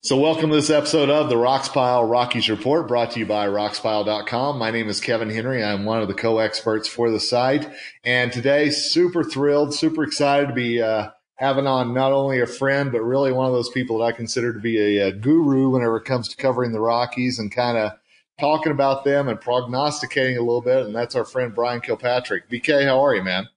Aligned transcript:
So, 0.00 0.16
welcome 0.16 0.50
to 0.50 0.54
this 0.54 0.70
episode 0.70 1.10
of 1.10 1.28
the 1.28 1.34
Rox 1.34 1.72
Pile 1.72 2.04
Rockies 2.04 2.48
Report 2.48 2.86
brought 2.86 3.10
to 3.10 3.18
you 3.18 3.26
by 3.26 3.48
roxpile.com. 3.48 4.56
My 4.56 4.70
name 4.70 4.88
is 4.88 5.00
Kevin 5.00 5.28
Henry. 5.28 5.62
I'm 5.62 5.84
one 5.84 6.00
of 6.00 6.06
the 6.06 6.14
co 6.14 6.38
experts 6.38 6.86
for 6.86 7.10
the 7.10 7.18
site. 7.18 7.68
And 8.04 8.30
today, 8.30 8.70
super 8.70 9.24
thrilled, 9.24 9.74
super 9.74 10.04
excited 10.04 10.46
to 10.46 10.54
be 10.54 10.80
uh, 10.80 11.10
having 11.34 11.66
on 11.66 11.94
not 11.94 12.12
only 12.12 12.40
a 12.40 12.46
friend, 12.46 12.92
but 12.92 13.00
really 13.00 13.32
one 13.32 13.46
of 13.46 13.52
those 13.52 13.70
people 13.70 13.98
that 13.98 14.04
I 14.04 14.12
consider 14.12 14.52
to 14.52 14.60
be 14.60 14.98
a, 14.98 15.08
a 15.08 15.12
guru 15.12 15.70
whenever 15.70 15.96
it 15.96 16.04
comes 16.04 16.28
to 16.28 16.36
covering 16.36 16.70
the 16.70 16.80
Rockies 16.80 17.40
and 17.40 17.50
kind 17.50 17.76
of 17.76 17.90
talking 18.38 18.70
about 18.70 19.02
them 19.02 19.26
and 19.26 19.40
prognosticating 19.40 20.36
a 20.36 20.42
little 20.42 20.62
bit. 20.62 20.86
And 20.86 20.94
that's 20.94 21.16
our 21.16 21.24
friend 21.24 21.52
Brian 21.52 21.80
Kilpatrick. 21.80 22.48
BK, 22.48 22.84
how 22.84 23.04
are 23.04 23.16
you, 23.16 23.24
man? 23.24 23.48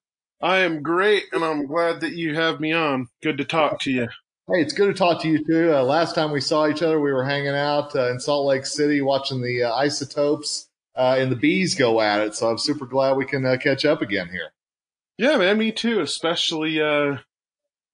I 0.42 0.58
am 0.62 0.82
great, 0.82 1.26
and 1.34 1.46
I'm 1.46 1.68
glad 1.68 2.02
that 2.02 2.14
you 2.14 2.34
have 2.34 2.60
me 2.60 2.74
on. 2.74 3.10
Good 3.22 3.38
to 3.38 3.46
talk 3.46 3.80
to 3.82 3.92
you. 3.92 4.08
Hey, 4.48 4.60
it's 4.60 4.74
good 4.74 4.88
to 4.88 4.94
talk 4.94 5.22
to 5.22 5.30
you 5.30 5.46
too. 5.46 5.72
Uh, 5.72 5.84
last 5.84 6.16
time 6.16 6.32
we 6.32 6.42
saw 6.42 6.68
each 6.68 6.82
other, 6.82 7.00
we 7.00 7.14
were 7.14 7.24
hanging 7.24 7.56
out 7.56 7.96
uh, 7.96 8.10
in 8.10 8.20
Salt 8.20 8.48
Lake 8.48 8.66
City 8.66 9.00
watching 9.00 9.42
the 9.42 9.64
uh, 9.64 9.74
isotopes 9.74 10.68
uh, 10.96 11.16
and 11.20 11.32
the 11.32 11.36
bees 11.36 11.76
go 11.76 12.02
at 12.02 12.22
it. 12.22 12.34
So 12.34 12.50
I'm 12.50 12.58
super 12.58 12.88
glad 12.88 13.18
we 13.18 13.26
can 13.26 13.46
uh, 13.46 13.58
catch 13.58 13.86
up 13.86 14.02
again 14.02 14.30
here. 14.30 14.52
Yeah, 15.20 15.38
man, 15.38 15.60
me 15.60 15.72
too. 15.72 16.00
Especially, 16.00 16.82
uh, 16.82 17.18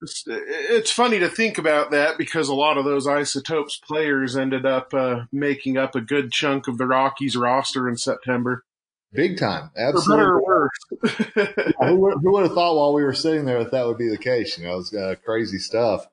it's, 0.02 0.24
it's, 0.26 0.90
funny 0.90 1.20
to 1.20 1.28
think 1.28 1.58
about 1.58 1.92
that 1.92 2.18
because 2.18 2.48
a 2.48 2.56
lot 2.56 2.78
of 2.78 2.86
those 2.86 3.08
isotopes 3.08 3.78
players 3.78 4.38
ended 4.38 4.66
up 4.66 4.94
making 5.34 5.78
up 5.78 5.96
a 5.96 6.02
good 6.02 6.32
chunk 6.32 6.70
of 6.70 6.78
the 6.78 6.88
Rockies 6.88 7.36
roster 7.36 7.90
in 7.90 7.98
September. 7.98 8.64
Big 9.12 9.38
time, 9.38 9.70
absolutely. 9.76 10.04
For 10.06 10.18
better 10.18 10.40
or 10.40 10.46
worse. 10.46 11.74
who, 11.82 11.96
would, 11.98 12.14
who, 12.22 12.32
would 12.32 12.44
have 12.44 12.54
thought 12.54 12.78
while 12.78 12.94
we 12.94 13.04
were 13.04 13.14
sitting 13.14 13.44
there 13.44 13.62
that 13.64 13.72
that 13.72 13.86
would 13.86 13.98
be 13.98 14.10
the 14.10 14.18
case? 14.18 14.58
You 14.58 14.66
know, 14.66 14.80
it's 14.80 15.22
crazy 15.26 15.60
stuff. 15.60 16.08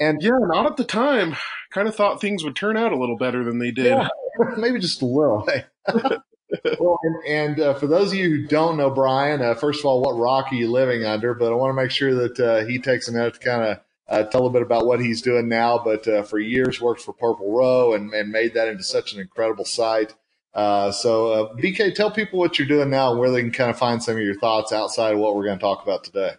And 0.00 0.22
yeah, 0.22 0.38
not 0.40 0.66
at 0.66 0.76
the 0.76 0.84
time. 0.84 1.36
Kind 1.70 1.88
of 1.88 1.94
thought 1.94 2.20
things 2.20 2.44
would 2.44 2.56
turn 2.56 2.76
out 2.76 2.92
a 2.92 2.98
little 2.98 3.16
better 3.16 3.44
than 3.44 3.58
they 3.58 3.70
did. 3.70 3.86
Yeah, 3.86 4.08
maybe 4.56 4.78
just 4.78 5.02
a 5.02 5.06
little. 5.06 5.46
well, 6.78 6.98
and, 7.02 7.16
and 7.26 7.60
uh, 7.60 7.74
for 7.74 7.86
those 7.86 8.12
of 8.12 8.18
you 8.18 8.28
who 8.28 8.46
don't 8.46 8.76
know 8.76 8.90
Brian, 8.90 9.42
uh, 9.42 9.54
first 9.54 9.80
of 9.80 9.86
all, 9.86 10.02
what 10.02 10.18
rock 10.18 10.52
are 10.52 10.56
you 10.56 10.70
living 10.70 11.04
under? 11.04 11.34
But 11.34 11.52
I 11.52 11.56
want 11.56 11.70
to 11.70 11.82
make 11.82 11.90
sure 11.90 12.14
that 12.14 12.40
uh, 12.40 12.64
he 12.64 12.78
takes 12.78 13.08
a 13.08 13.12
minute 13.12 13.34
to 13.34 13.40
kind 13.40 13.62
of 13.62 13.80
uh, 14.08 14.22
tell 14.24 14.46
a 14.46 14.50
bit 14.50 14.62
about 14.62 14.86
what 14.86 15.00
he's 15.00 15.22
doing 15.22 15.48
now. 15.48 15.80
But 15.82 16.06
uh, 16.06 16.22
for 16.22 16.38
years, 16.38 16.80
worked 16.80 17.00
for 17.00 17.12
Purple 17.12 17.52
Row 17.52 17.94
and, 17.94 18.12
and 18.12 18.30
made 18.30 18.54
that 18.54 18.68
into 18.68 18.84
such 18.84 19.14
an 19.14 19.20
incredible 19.20 19.64
site. 19.64 20.14
Uh, 20.54 20.92
so, 20.92 21.52
BK, 21.58 21.94
tell 21.94 22.12
people 22.12 22.38
what 22.38 22.58
you're 22.58 22.68
doing 22.68 22.90
now 22.90 23.10
and 23.10 23.18
where 23.18 23.30
they 23.30 23.40
can 23.40 23.50
kind 23.50 23.70
of 23.70 23.78
find 23.78 24.00
some 24.00 24.16
of 24.16 24.22
your 24.22 24.38
thoughts 24.38 24.72
outside 24.72 25.14
of 25.14 25.18
what 25.18 25.34
we're 25.34 25.44
going 25.44 25.58
to 25.58 25.62
talk 25.62 25.82
about 25.82 26.04
today. 26.04 26.34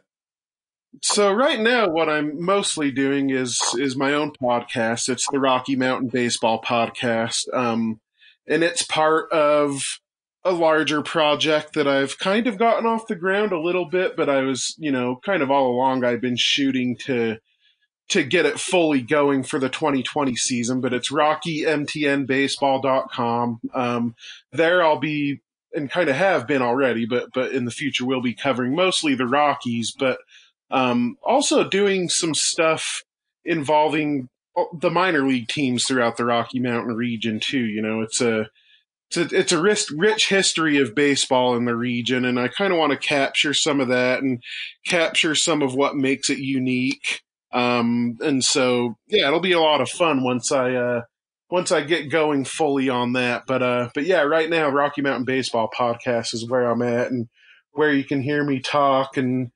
So 1.02 1.34
right 1.34 1.60
now, 1.60 1.90
what 1.90 2.08
I'm 2.10 2.44
mostly 2.44 2.92
doing 2.92 3.30
is 3.30 3.62
is 3.78 3.96
my 3.96 4.14
own 4.14 4.32
podcast. 4.32 5.08
It's 5.10 5.28
the 5.32 5.40
Rocky 5.40 5.76
Mountain 5.76 6.10
Baseball 6.10 6.60
Podcast, 6.62 7.52
um, 7.54 8.00
and 8.48 8.64
it's 8.64 8.84
part 8.84 9.32
of 9.32 10.00
a 10.44 10.52
larger 10.52 11.02
project 11.02 11.74
that 11.74 11.88
I've 11.88 12.20
kind 12.20 12.46
of 12.48 12.60
gotten 12.60 12.86
off 12.86 13.08
the 13.08 13.16
ground 13.16 13.52
a 13.52 13.60
little 13.60 13.86
bit. 13.86 14.16
But 14.16 14.30
I 14.30 14.42
was, 14.42 14.76
you 14.78 14.92
know, 14.92 15.20
kind 15.26 15.42
of 15.42 15.50
all 15.50 15.72
along 15.72 16.04
I've 16.04 16.22
been 16.22 16.38
shooting 16.38 16.98
to 17.06 17.38
to 18.10 18.24
get 18.24 18.46
it 18.46 18.60
fully 18.60 19.02
going 19.02 19.42
for 19.44 19.58
the 19.60 19.70
2020 19.70 20.36
season. 20.36 20.82
But 20.82 20.94
it's 20.94 21.12
RockyMTNBaseball.com. 21.12 23.60
Um, 23.74 24.16
there 24.52 24.84
I'll 24.84 25.00
be 25.00 25.42
and 25.74 25.90
kind 25.90 26.10
of 26.10 26.16
have 26.16 26.48
been 26.48 26.62
already, 26.62 27.06
but 27.06 27.30
but 27.34 27.52
in 27.52 27.66
the 27.66 27.72
future 27.72 28.06
we'll 28.06 28.22
be 28.22 28.34
covering 28.34 28.76
mostly 28.76 29.16
the 29.16 29.28
Rockies, 29.28 29.92
but 29.92 30.20
um, 30.72 31.18
also 31.24 31.68
doing 31.68 32.10
some 32.10 32.34
stuff 32.34 33.04
involving 33.44 34.30
the 34.80 34.90
minor 34.90 35.28
league 35.28 35.48
teams 35.48 35.86
throughout 35.86 36.18
the 36.18 36.26
Rocky 36.26 36.60
Mountain 36.60 36.96
region 36.96 37.40
too. 37.40 37.64
You 37.66 37.82
know, 37.82 38.02
it's 38.02 38.22
a 38.22 38.48
it's 39.10 39.18
a, 39.18 39.40
it's 39.40 39.52
a 39.52 39.62
rich, 39.62 39.86
rich 39.96 40.30
history 40.30 40.78
of 40.78 40.96
baseball 40.96 41.56
in 41.56 41.66
the 41.66 41.76
region, 41.76 42.26
and 42.26 42.40
I 42.40 42.48
kind 42.48 42.74
of 42.74 42.80
want 42.80 42.92
to 42.92 42.98
capture 42.98 43.54
some 43.54 43.80
of 43.80 43.90
that 43.90 44.22
and 44.22 44.42
capture 44.86 45.36
some 45.36 45.62
of 45.62 45.76
what 45.76 45.96
makes 45.96 46.30
it 46.30 46.40
unique. 46.40 47.22
Um, 47.52 48.18
and 48.22 48.44
so, 48.44 48.98
yeah, 49.08 49.28
it'll 49.28 49.40
be 49.40 49.54
a 49.54 49.62
lot 49.62 49.82
of 49.82 49.90
fun 49.90 50.24
once 50.24 50.52
I 50.52 50.74
uh, 50.74 51.02
once 51.50 51.72
I 51.72 51.82
get 51.82 52.10
going 52.10 52.46
fully 52.46 52.90
on 52.90 53.14
that. 53.14 53.44
But 53.48 53.62
uh, 53.62 53.90
but 53.94 54.06
yeah, 54.06 54.22
right 54.22 54.50
now, 54.50 54.70
Rocky 54.70 55.02
Mountain 55.02 55.26
Baseball 55.26 55.70
Podcast 55.74 56.34
is 56.34 56.50
where 56.50 56.66
I'm 56.66 56.82
at, 56.82 57.12
and 57.12 57.28
where 57.72 57.94
you 57.94 58.04
can 58.04 58.22
hear 58.22 58.44
me 58.44 58.60
talk 58.60 59.18
and 59.18 59.52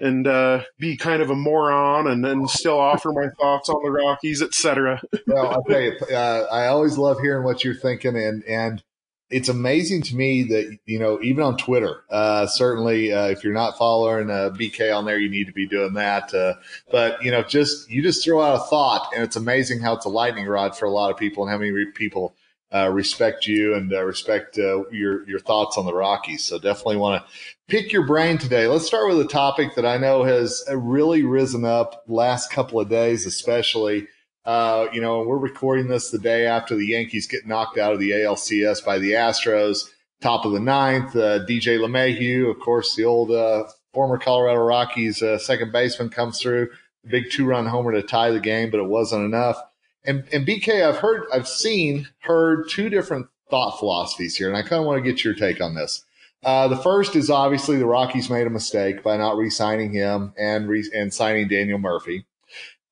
and 0.00 0.26
uh, 0.26 0.62
be 0.78 0.96
kind 0.96 1.22
of 1.22 1.30
a 1.30 1.34
moron 1.34 2.06
and 2.06 2.24
then 2.24 2.46
still 2.48 2.78
offer 2.78 3.12
my 3.12 3.28
thoughts 3.40 3.68
on 3.68 3.82
the 3.82 3.90
Rockies, 3.90 4.42
etc. 4.42 5.00
well, 5.26 5.46
I'll 5.46 5.64
tell 5.64 5.80
you, 5.80 5.92
uh, 6.12 6.46
I 6.50 6.66
always 6.66 6.98
love 6.98 7.20
hearing 7.20 7.44
what 7.44 7.64
you're 7.64 7.74
thinking, 7.74 8.16
and 8.16 8.42
and 8.44 8.82
it's 9.30 9.48
amazing 9.48 10.02
to 10.02 10.16
me 10.16 10.42
that 10.44 10.78
you 10.86 10.98
know 10.98 11.20
even 11.22 11.42
on 11.42 11.56
Twitter, 11.56 12.02
uh, 12.10 12.46
certainly 12.46 13.12
uh, 13.12 13.28
if 13.28 13.44
you're 13.44 13.54
not 13.54 13.78
following 13.78 14.30
uh, 14.30 14.50
BK 14.50 14.94
on 14.96 15.04
there, 15.04 15.18
you 15.18 15.30
need 15.30 15.46
to 15.46 15.52
be 15.52 15.66
doing 15.66 15.94
that. 15.94 16.34
Uh, 16.34 16.54
but 16.90 17.22
you 17.22 17.30
know, 17.30 17.42
just 17.42 17.90
you 17.90 18.02
just 18.02 18.24
throw 18.24 18.42
out 18.42 18.56
a 18.56 18.64
thought, 18.64 19.10
and 19.14 19.22
it's 19.22 19.36
amazing 19.36 19.80
how 19.80 19.94
it's 19.94 20.06
a 20.06 20.10
lightning 20.10 20.46
rod 20.46 20.76
for 20.76 20.86
a 20.86 20.90
lot 20.90 21.10
of 21.10 21.16
people, 21.16 21.44
and 21.44 21.52
how 21.52 21.58
many 21.58 21.72
people 21.94 22.34
uh, 22.74 22.88
respect 22.88 23.46
you 23.46 23.74
and 23.74 23.92
uh, 23.92 24.02
respect 24.02 24.58
uh, 24.58 24.88
your 24.90 25.28
your 25.28 25.38
thoughts 25.38 25.78
on 25.78 25.86
the 25.86 25.94
Rockies. 25.94 26.42
So 26.42 26.58
definitely 26.58 26.96
want 26.96 27.22
to 27.22 27.32
pick 27.68 27.92
your 27.92 28.04
brain 28.04 28.36
today. 28.36 28.66
Let's 28.66 28.86
start 28.86 29.08
with 29.08 29.20
a 29.20 29.28
topic 29.28 29.76
that 29.76 29.86
I 29.86 29.96
know 29.96 30.24
has 30.24 30.64
really 30.68 31.22
risen 31.22 31.64
up 31.64 32.02
last 32.08 32.50
couple 32.50 32.80
of 32.80 32.88
days, 32.88 33.26
especially. 33.26 34.08
Uh, 34.44 34.88
you 34.92 35.00
know, 35.00 35.22
we're 35.22 35.38
recording 35.38 35.88
this 35.88 36.10
the 36.10 36.18
day 36.18 36.46
after 36.46 36.74
the 36.74 36.88
Yankees 36.88 37.26
get 37.26 37.46
knocked 37.46 37.78
out 37.78 37.94
of 37.94 38.00
the 38.00 38.10
ALCS 38.10 38.84
by 38.84 38.98
the 38.98 39.12
Astros. 39.12 39.88
Top 40.20 40.44
of 40.44 40.52
the 40.52 40.60
ninth, 40.60 41.14
uh, 41.16 41.44
DJ 41.46 41.78
LeMahieu, 41.78 42.50
of 42.50 42.58
course, 42.60 42.94
the 42.94 43.04
old 43.04 43.30
uh, 43.30 43.64
former 43.92 44.18
Colorado 44.18 44.60
Rockies 44.60 45.22
second 45.38 45.70
baseman, 45.70 46.08
comes 46.08 46.40
through. 46.40 46.70
Big 47.06 47.30
two-run 47.30 47.66
homer 47.66 47.92
to 47.92 48.02
tie 48.02 48.30
the 48.30 48.40
game, 48.40 48.70
but 48.70 48.80
it 48.80 48.88
wasn't 48.88 49.24
enough. 49.24 49.58
And, 50.04 50.24
and 50.32 50.46
BK, 50.46 50.86
I've 50.86 50.98
heard, 50.98 51.24
I've 51.32 51.48
seen, 51.48 52.08
heard 52.20 52.68
two 52.68 52.88
different 52.88 53.28
thought 53.50 53.78
philosophies 53.78 54.36
here, 54.36 54.48
and 54.48 54.56
I 54.56 54.62
kind 54.62 54.80
of 54.80 54.86
want 54.86 55.02
to 55.02 55.10
get 55.10 55.24
your 55.24 55.34
take 55.34 55.60
on 55.60 55.74
this. 55.74 56.04
Uh, 56.44 56.68
the 56.68 56.76
first 56.76 57.16
is 57.16 57.30
obviously 57.30 57.78
the 57.78 57.86
Rockies 57.86 58.28
made 58.28 58.46
a 58.46 58.50
mistake 58.50 59.02
by 59.02 59.16
not 59.16 59.36
re-signing 59.36 59.92
him 59.92 60.34
and 60.38 60.68
re- 60.68 60.90
and 60.94 61.12
signing 61.12 61.48
Daniel 61.48 61.78
Murphy. 61.78 62.26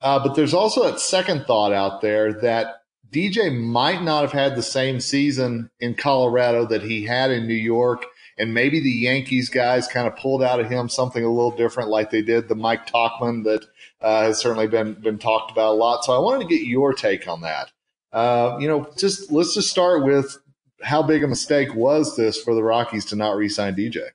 Uh, 0.01 0.19
but 0.19 0.35
there's 0.35 0.55
also 0.55 0.85
that 0.85 1.01
second 1.01 1.45
thought 1.45 1.73
out 1.73 2.01
there 2.01 2.33
that 2.33 2.83
DJ 3.11 3.55
might 3.55 4.03
not 4.03 4.23
have 4.23 4.33
had 4.33 4.57
the 4.57 4.63
same 4.63 5.01
season 5.01 5.71
in 5.81 5.95
Colorado 5.95 6.67
that 6.67 6.83
he 6.83 7.05
had 7.05 7.31
in 7.31 7.47
New 7.47 7.55
York, 7.55 8.07
and 8.39 8.55
maybe 8.55 8.81
the 8.81 8.91
Yankees 8.91 9.51
guys 9.51 9.87
kind 9.87 10.09
of 10.09 10.17
pulled 10.17 10.43
out 10.43 10.59
of 10.59 10.71
him 10.71 10.89
something 10.89 11.23
a 11.23 11.31
little 11.31 11.55
different, 11.55 11.91
like 11.91 12.11
they 12.11 12.23
did 12.23 12.49
the 12.49 12.55
Mike 12.55 12.87
Tauchman 12.87 13.45
that 13.45 13.67
uh, 14.03 14.23
has 14.23 14.41
certainly 14.41 14.67
been 14.67 14.95
been 14.95 15.19
talked 15.19 15.51
about 15.51 15.73
a 15.73 15.77
lot. 15.77 16.05
So 16.05 16.13
I 16.13 16.19
wanted 16.19 16.49
to 16.49 16.55
get 16.55 16.67
your 16.67 16.93
take 16.93 17.29
on 17.29 17.43
that. 17.43 17.71
Uh, 18.13 18.59
you 18.61 18.69
know, 18.69 18.91
just 18.97 19.33
let's 19.33 19.55
just 19.55 19.71
start 19.71 20.05
with 20.05 20.37
how 20.83 21.03
big 21.03 21.23
a 21.23 21.29
mistake 21.29 21.75
was 21.75 22.17
this 22.17 22.41
for 22.41 22.55
the 22.55 22.63
Rockies 22.63 23.05
to 23.07 23.17
not 23.17 23.37
re-sign 23.37 23.75
DJ? 23.75 24.09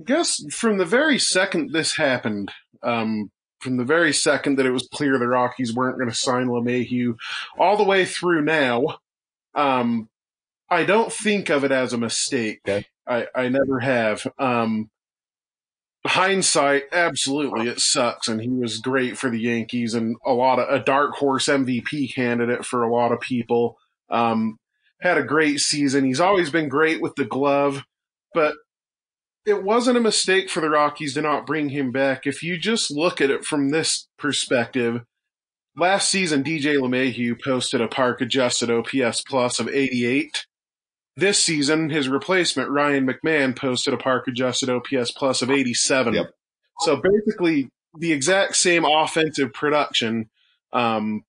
I 0.00 0.04
guess 0.04 0.42
from 0.50 0.78
the 0.78 0.84
very 0.84 1.18
second 1.18 1.72
this 1.72 1.96
happened, 1.96 2.52
um, 2.82 3.30
from 3.60 3.76
the 3.76 3.84
very 3.84 4.12
second 4.12 4.56
that 4.56 4.66
it 4.66 4.70
was 4.70 4.88
clear 4.92 5.18
the 5.18 5.28
Rockies 5.28 5.74
weren't 5.74 5.98
going 5.98 6.10
to 6.10 6.16
sign 6.16 6.46
LeMahieu, 6.46 7.16
all 7.58 7.76
the 7.76 7.84
way 7.84 8.04
through 8.04 8.42
now. 8.42 8.98
Um, 9.54 10.08
I 10.68 10.84
don't 10.84 11.12
think 11.12 11.50
of 11.50 11.64
it 11.64 11.72
as 11.72 11.92
a 11.92 11.98
mistake. 11.98 12.60
Okay. 12.66 12.86
I, 13.06 13.26
I 13.34 13.48
never 13.48 13.80
have. 13.80 14.26
Um, 14.38 14.90
hindsight, 16.06 16.84
absolutely, 16.92 17.68
it 17.68 17.80
sucks, 17.80 18.28
and 18.28 18.40
he 18.40 18.48
was 18.48 18.78
great 18.78 19.16
for 19.16 19.30
the 19.30 19.40
Yankees 19.40 19.94
and 19.94 20.16
a 20.24 20.32
lot 20.32 20.58
of 20.58 20.68
a 20.68 20.82
dark 20.82 21.14
horse 21.14 21.46
MVP 21.46 22.14
candidate 22.14 22.64
for 22.64 22.82
a 22.82 22.92
lot 22.92 23.12
of 23.12 23.20
people. 23.20 23.78
Um, 24.10 24.58
had 25.00 25.18
a 25.18 25.22
great 25.22 25.60
season. 25.60 26.04
He's 26.04 26.20
always 26.20 26.50
been 26.50 26.68
great 26.68 27.00
with 27.00 27.14
the 27.16 27.24
glove, 27.24 27.84
but 28.32 28.54
it 29.46 29.62
wasn't 29.62 29.98
a 29.98 30.00
mistake 30.00 30.48
for 30.48 30.60
the 30.60 30.70
Rockies 30.70 31.14
to 31.14 31.22
not 31.22 31.46
bring 31.46 31.68
him 31.70 31.92
back. 31.92 32.26
If 32.26 32.42
you 32.42 32.56
just 32.56 32.90
look 32.90 33.20
at 33.20 33.30
it 33.30 33.44
from 33.44 33.70
this 33.70 34.08
perspective, 34.18 35.02
last 35.76 36.10
season 36.10 36.42
DJ 36.42 36.76
LeMahieu 36.76 37.42
posted 37.42 37.80
a 37.80 37.88
park 37.88 38.20
adjusted 38.20 38.70
OPS 38.70 39.22
plus 39.22 39.60
of 39.60 39.68
88. 39.68 40.46
This 41.16 41.42
season, 41.42 41.90
his 41.90 42.08
replacement 42.08 42.70
Ryan 42.70 43.06
McMahon 43.06 43.56
posted 43.56 43.94
a 43.94 43.98
park 43.98 44.26
adjusted 44.26 44.68
OPS 44.68 45.12
plus 45.12 45.42
of 45.42 45.50
87. 45.50 46.14
Yep. 46.14 46.30
So 46.80 46.96
basically, 47.00 47.70
the 47.96 48.12
exact 48.12 48.56
same 48.56 48.84
offensive 48.84 49.52
production. 49.52 50.28
Um, 50.72 51.24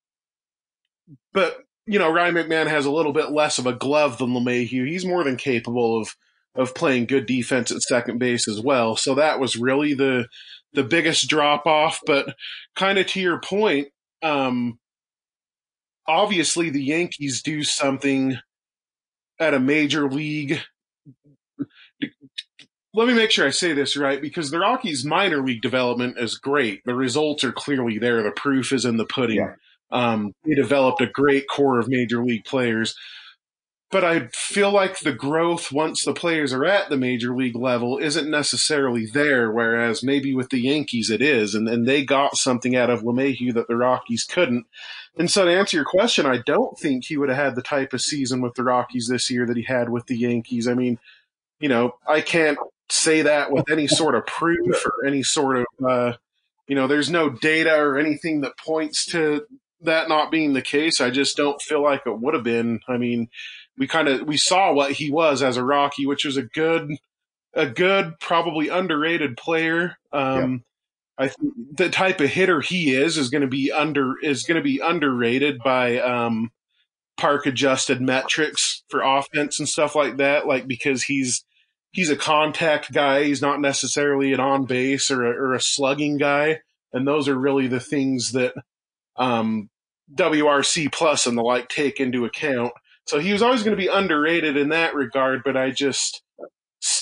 but 1.32 1.62
you 1.86 2.00
know, 2.00 2.12
Ryan 2.12 2.34
McMahon 2.34 2.66
has 2.66 2.84
a 2.84 2.90
little 2.90 3.12
bit 3.12 3.30
less 3.30 3.58
of 3.58 3.66
a 3.66 3.72
glove 3.72 4.18
than 4.18 4.30
LeMahieu. 4.30 4.88
He's 4.88 5.04
more 5.04 5.22
than 5.22 5.36
capable 5.36 6.00
of 6.00 6.16
of 6.56 6.74
playing 6.74 7.06
good 7.06 7.26
defense 7.26 7.70
at 7.70 7.82
second 7.82 8.18
base 8.18 8.48
as 8.48 8.60
well. 8.60 8.96
So 8.96 9.14
that 9.14 9.38
was 9.38 9.56
really 9.56 9.94
the 9.94 10.26
the 10.72 10.82
biggest 10.82 11.28
drop 11.28 11.66
off. 11.66 12.00
But 12.06 12.34
kind 12.74 12.98
of 12.98 13.06
to 13.08 13.20
your 13.20 13.40
point, 13.40 13.88
um, 14.22 14.78
obviously 16.08 16.70
the 16.70 16.82
Yankees 16.82 17.42
do 17.42 17.62
something 17.62 18.38
at 19.38 19.54
a 19.54 19.60
major 19.60 20.08
league. 20.08 20.60
Let 22.94 23.08
me 23.08 23.14
make 23.14 23.30
sure 23.30 23.46
I 23.46 23.50
say 23.50 23.74
this 23.74 23.96
right 23.96 24.22
because 24.22 24.50
the 24.50 24.58
Rockies' 24.58 25.04
minor 25.04 25.42
league 25.44 25.60
development 25.60 26.18
is 26.18 26.38
great. 26.38 26.82
The 26.86 26.94
results 26.94 27.44
are 27.44 27.52
clearly 27.52 27.98
there. 27.98 28.22
The 28.22 28.30
proof 28.30 28.72
is 28.72 28.84
in 28.86 28.96
the 28.96 29.04
pudding. 29.04 29.36
Yeah. 29.36 29.54
Um, 29.90 30.32
they 30.44 30.54
developed 30.54 31.00
a 31.00 31.06
great 31.06 31.46
core 31.48 31.78
of 31.78 31.88
major 31.88 32.24
league 32.24 32.44
players. 32.44 32.96
But 33.90 34.04
I 34.04 34.28
feel 34.32 34.72
like 34.72 34.98
the 34.98 35.12
growth 35.12 35.70
once 35.70 36.04
the 36.04 36.12
players 36.12 36.52
are 36.52 36.64
at 36.64 36.90
the 36.90 36.96
major 36.96 37.36
league 37.36 37.54
level 37.54 37.98
isn't 37.98 38.28
necessarily 38.28 39.06
there, 39.06 39.50
whereas 39.52 40.02
maybe 40.02 40.34
with 40.34 40.50
the 40.50 40.58
Yankees 40.58 41.08
it 41.08 41.22
is, 41.22 41.54
and, 41.54 41.68
and 41.68 41.86
they 41.86 42.04
got 42.04 42.36
something 42.36 42.74
out 42.74 42.90
of 42.90 43.02
LeMahieu 43.02 43.54
that 43.54 43.68
the 43.68 43.76
Rockies 43.76 44.24
couldn't. 44.24 44.66
And 45.16 45.30
so 45.30 45.46
to 45.46 45.56
answer 45.56 45.76
your 45.76 45.86
question, 45.86 46.26
I 46.26 46.38
don't 46.44 46.78
think 46.78 47.04
he 47.06 47.16
would 47.16 47.30
have 47.30 47.38
had 47.38 47.54
the 47.54 47.62
type 47.62 47.92
of 47.92 48.02
season 48.02 48.42
with 48.42 48.54
the 48.54 48.64
Rockies 48.64 49.08
this 49.08 49.30
year 49.30 49.46
that 49.46 49.56
he 49.56 49.62
had 49.62 49.88
with 49.88 50.06
the 50.06 50.16
Yankees. 50.16 50.68
I 50.68 50.74
mean, 50.74 50.98
you 51.58 51.68
know, 51.68 51.94
I 52.06 52.20
can't 52.20 52.58
say 52.90 53.22
that 53.22 53.50
with 53.50 53.70
any 53.70 53.86
sort 53.86 54.14
of 54.14 54.26
proof 54.26 54.84
or 54.84 55.06
any 55.06 55.22
sort 55.22 55.58
of, 55.58 55.66
uh, 55.84 56.12
you 56.68 56.74
know, 56.74 56.86
there's 56.86 57.10
no 57.10 57.30
data 57.30 57.74
or 57.76 57.96
anything 57.98 58.42
that 58.42 58.58
points 58.58 59.06
to 59.06 59.46
that 59.82 60.08
not 60.08 60.30
being 60.30 60.52
the 60.52 60.62
case. 60.62 61.00
I 61.00 61.10
just 61.10 61.36
don't 61.36 61.60
feel 61.62 61.82
like 61.82 62.02
it 62.06 62.20
would 62.20 62.34
have 62.34 62.44
been. 62.44 62.80
I 62.86 62.98
mean, 62.98 63.28
we 63.78 63.86
kind 63.86 64.08
of 64.08 64.22
we 64.22 64.36
saw 64.36 64.72
what 64.72 64.92
he 64.92 65.10
was 65.10 65.42
as 65.42 65.56
a 65.56 65.64
Rocky, 65.64 66.06
which 66.06 66.24
was 66.24 66.36
a 66.36 66.42
good, 66.42 66.90
a 67.54 67.66
good, 67.66 68.18
probably 68.20 68.68
underrated 68.68 69.36
player. 69.36 69.96
Um, 70.12 70.64
I 71.18 71.28
think 71.28 71.54
the 71.72 71.88
type 71.88 72.20
of 72.20 72.28
hitter 72.28 72.60
he 72.60 72.94
is 72.94 73.16
is 73.16 73.30
going 73.30 73.42
to 73.42 73.48
be 73.48 73.72
under 73.72 74.14
is 74.22 74.42
going 74.42 74.56
to 74.56 74.62
be 74.62 74.80
underrated 74.80 75.58
by 75.64 75.98
um, 75.98 76.50
park 77.16 77.46
adjusted 77.46 78.00
metrics 78.00 78.82
for 78.88 79.00
offense 79.00 79.58
and 79.58 79.68
stuff 79.68 79.94
like 79.94 80.18
that. 80.18 80.46
Like 80.46 80.66
because 80.66 81.04
he's 81.04 81.44
he's 81.92 82.10
a 82.10 82.16
contact 82.16 82.92
guy. 82.92 83.24
He's 83.24 83.40
not 83.40 83.60
necessarily 83.60 84.32
an 84.32 84.40
on 84.40 84.66
base 84.66 85.10
or 85.10 85.24
a, 85.24 85.30
or 85.30 85.54
a 85.54 85.60
slugging 85.60 86.18
guy, 86.18 86.60
and 86.92 87.06
those 87.06 87.28
are 87.28 87.38
really 87.38 87.66
the 87.66 87.80
things 87.80 88.32
that 88.32 88.54
um, 89.16 89.70
WRC 90.14 90.92
plus 90.92 91.26
and 91.26 91.36
the 91.36 91.42
like 91.42 91.68
take 91.68 91.98
into 91.98 92.24
account. 92.26 92.72
So 93.06 93.18
he 93.18 93.32
was 93.32 93.42
always 93.42 93.62
going 93.62 93.76
to 93.76 93.82
be 93.82 93.88
underrated 93.88 94.56
in 94.56 94.70
that 94.70 94.94
regard, 94.94 95.42
but 95.44 95.56
I 95.56 95.70
just 95.70 96.22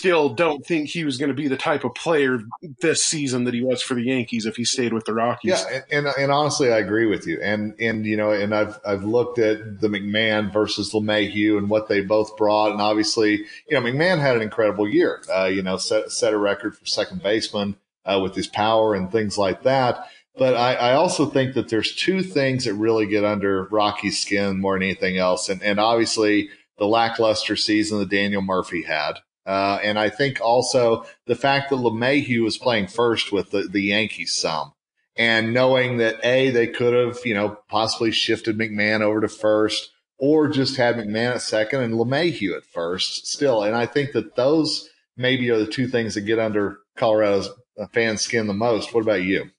still 0.05 0.29
don't 0.29 0.67
think 0.67 0.91
he 0.91 1.03
was 1.03 1.17
going 1.17 1.31
to 1.31 1.35
be 1.35 1.49
the 1.49 1.57
type 1.57 1.83
of 1.83 1.95
player 1.95 2.41
this 2.83 3.03
season 3.03 3.45
that 3.45 3.55
he 3.55 3.63
was 3.63 3.81
for 3.81 3.95
the 3.95 4.03
Yankees 4.03 4.45
if 4.45 4.55
he 4.55 4.65
stayed 4.65 4.93
with 4.93 5.07
the 5.07 5.15
Rockies. 5.15 5.53
Yeah, 5.53 5.81
and, 5.91 6.07
and, 6.07 6.17
and 6.19 6.31
honestly, 6.31 6.71
I 6.71 6.77
agree 6.77 7.07
with 7.07 7.27
you. 7.27 7.41
And 7.41 7.75
and 7.81 8.05
you 8.05 8.15
know, 8.15 8.31
and 8.31 8.55
I've 8.55 8.79
I've 8.87 9.05
looked 9.05 9.39
at 9.39 9.81
the 9.81 9.89
McMahon 9.89 10.53
versus 10.53 10.93
LeMahieu 10.93 11.57
and 11.57 11.71
what 11.71 11.89
they 11.89 12.03
both 12.03 12.37
brought, 12.37 12.73
and 12.73 12.83
obviously, 12.83 13.47
you 13.67 13.71
know, 13.71 13.81
McMahon 13.81 14.21
had 14.21 14.37
an 14.37 14.43
incredible 14.43 14.87
year. 14.87 15.23
Uh, 15.35 15.47
you 15.47 15.63
know, 15.63 15.79
set 15.79 16.13
set 16.13 16.35
a 16.35 16.39
record 16.39 16.77
for 16.77 16.85
second 16.85 17.23
baseman 17.23 17.77
uh, 18.05 18.21
with 18.23 18.35
his 18.35 18.47
power 18.47 18.95
and 18.95 19.11
things 19.11 19.39
like 19.39 19.63
that. 19.63 20.07
But 20.37 20.55
I, 20.55 20.75
I, 20.75 20.93
also 20.95 21.27
think 21.27 21.55
that 21.55 21.69
there's 21.69 21.95
two 21.95 22.21
things 22.21 22.65
that 22.65 22.75
really 22.75 23.07
get 23.07 23.25
under 23.25 23.67
Rocky's 23.67 24.21
skin 24.21 24.61
more 24.61 24.75
than 24.75 24.83
anything 24.83 25.17
else. 25.17 25.49
And, 25.49 25.63
and 25.63 25.79
obviously 25.79 26.49
the 26.77 26.89
lackluster 26.89 27.55
season 27.55 28.01
that 28.01 28.11
Daniel 28.11 28.43
Murphy 28.43 28.83
had. 28.83 29.21
Uh, 29.47 29.79
and 29.83 29.99
I 29.99 30.09
think 30.09 30.41
also 30.41 31.05
the 31.27 31.35
fact 31.35 31.71
that 31.71 31.77
LeMahieu 31.77 32.43
was 32.43 32.57
playing 32.57 32.87
first 32.87 33.33
with 33.33 33.51
the, 33.51 33.63
the 33.63 33.83
Yankees 33.83 34.35
some 34.35 34.73
and 35.17 35.53
knowing 35.53 35.99
that 35.99 36.25
A, 36.25 36.51
they 36.51 36.67
could 36.67 36.95
have, 36.95 37.25
you 37.25 37.35
know, 37.35 37.59
possibly 37.69 38.11
shifted 38.11 38.59
McMahon 38.59 39.01
over 39.01 39.21
to 39.21 39.29
first 39.29 39.91
or 40.19 40.49
just 40.49 40.77
had 40.77 40.97
McMahon 40.97 41.35
at 41.35 41.43
second 41.43 41.83
and 41.83 41.95
LeMahieu 41.95 42.57
at 42.57 42.65
first 42.65 43.27
still. 43.27 43.63
And 43.63 43.77
I 43.77 43.87
think 43.87 44.13
that 44.13 44.37
those 44.37 44.89
maybe 45.17 45.51
are 45.51 45.59
the 45.59 45.67
two 45.67 45.89
things 45.89 46.15
that 46.15 46.23
get 46.23 46.39
under 46.39 46.79
Colorado's 46.97 47.51
fan 47.93 48.17
skin 48.17 48.47
the 48.47 48.55
most. 48.55 48.95
What 48.95 49.03
about 49.03 49.23
you? 49.23 49.51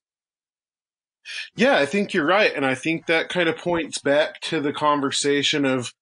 Yeah, 1.56 1.78
I 1.78 1.86
think 1.86 2.14
you're 2.14 2.26
right. 2.26 2.54
And 2.56 2.66
I 2.66 2.76
think 2.76 3.08
that 3.08 3.30
kind 3.30 3.50
of 3.50 3.58
points 3.58 4.00
back 4.00 4.42
to 4.42 4.60
the 4.60 4.74
conversation 4.74 5.66
of 5.66 5.94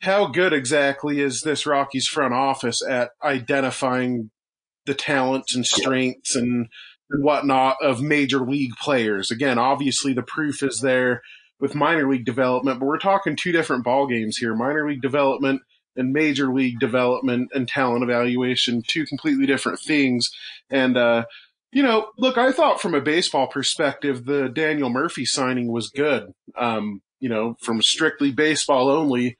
how 0.00 0.26
good 0.26 0.52
exactly 0.52 1.20
is 1.20 1.40
this 1.40 1.66
Rockies 1.66 2.06
front 2.06 2.34
office 2.34 2.82
at 2.86 3.10
identifying 3.22 4.30
the 4.86 4.94
talents 4.94 5.54
and 5.54 5.66
strengths 5.66 6.36
and, 6.36 6.68
and 7.10 7.24
whatnot 7.24 7.76
of 7.82 8.02
major 8.02 8.40
league 8.40 8.74
players. 8.80 9.30
Again, 9.30 9.58
obviously 9.58 10.12
the 10.12 10.22
proof 10.22 10.62
is 10.62 10.80
there 10.80 11.22
with 11.58 11.74
minor 11.74 12.08
league 12.08 12.26
development, 12.26 12.80
but 12.80 12.86
we're 12.86 12.98
talking 12.98 13.36
two 13.36 13.52
different 13.52 13.84
ball 13.84 14.06
games 14.06 14.36
here. 14.36 14.54
Minor 14.54 14.86
league 14.88 15.02
development 15.02 15.62
and 15.96 16.12
major 16.12 16.52
league 16.52 16.78
development 16.80 17.50
and 17.54 17.68
talent 17.68 18.02
evaluation, 18.02 18.82
two 18.86 19.06
completely 19.06 19.46
different 19.46 19.80
things. 19.80 20.30
And 20.68 20.96
uh, 20.96 21.24
you 21.72 21.82
know, 21.82 22.10
look, 22.18 22.38
I 22.38 22.52
thought 22.52 22.80
from 22.80 22.94
a 22.94 23.00
baseball 23.00 23.46
perspective, 23.46 24.24
the 24.24 24.48
Daniel 24.48 24.90
Murphy 24.90 25.24
signing 25.24 25.72
was 25.72 25.88
good. 25.88 26.32
Um, 26.56 27.02
you 27.20 27.28
know, 27.28 27.56
from 27.60 27.82
strictly 27.82 28.30
baseball 28.30 28.90
only, 28.90 29.36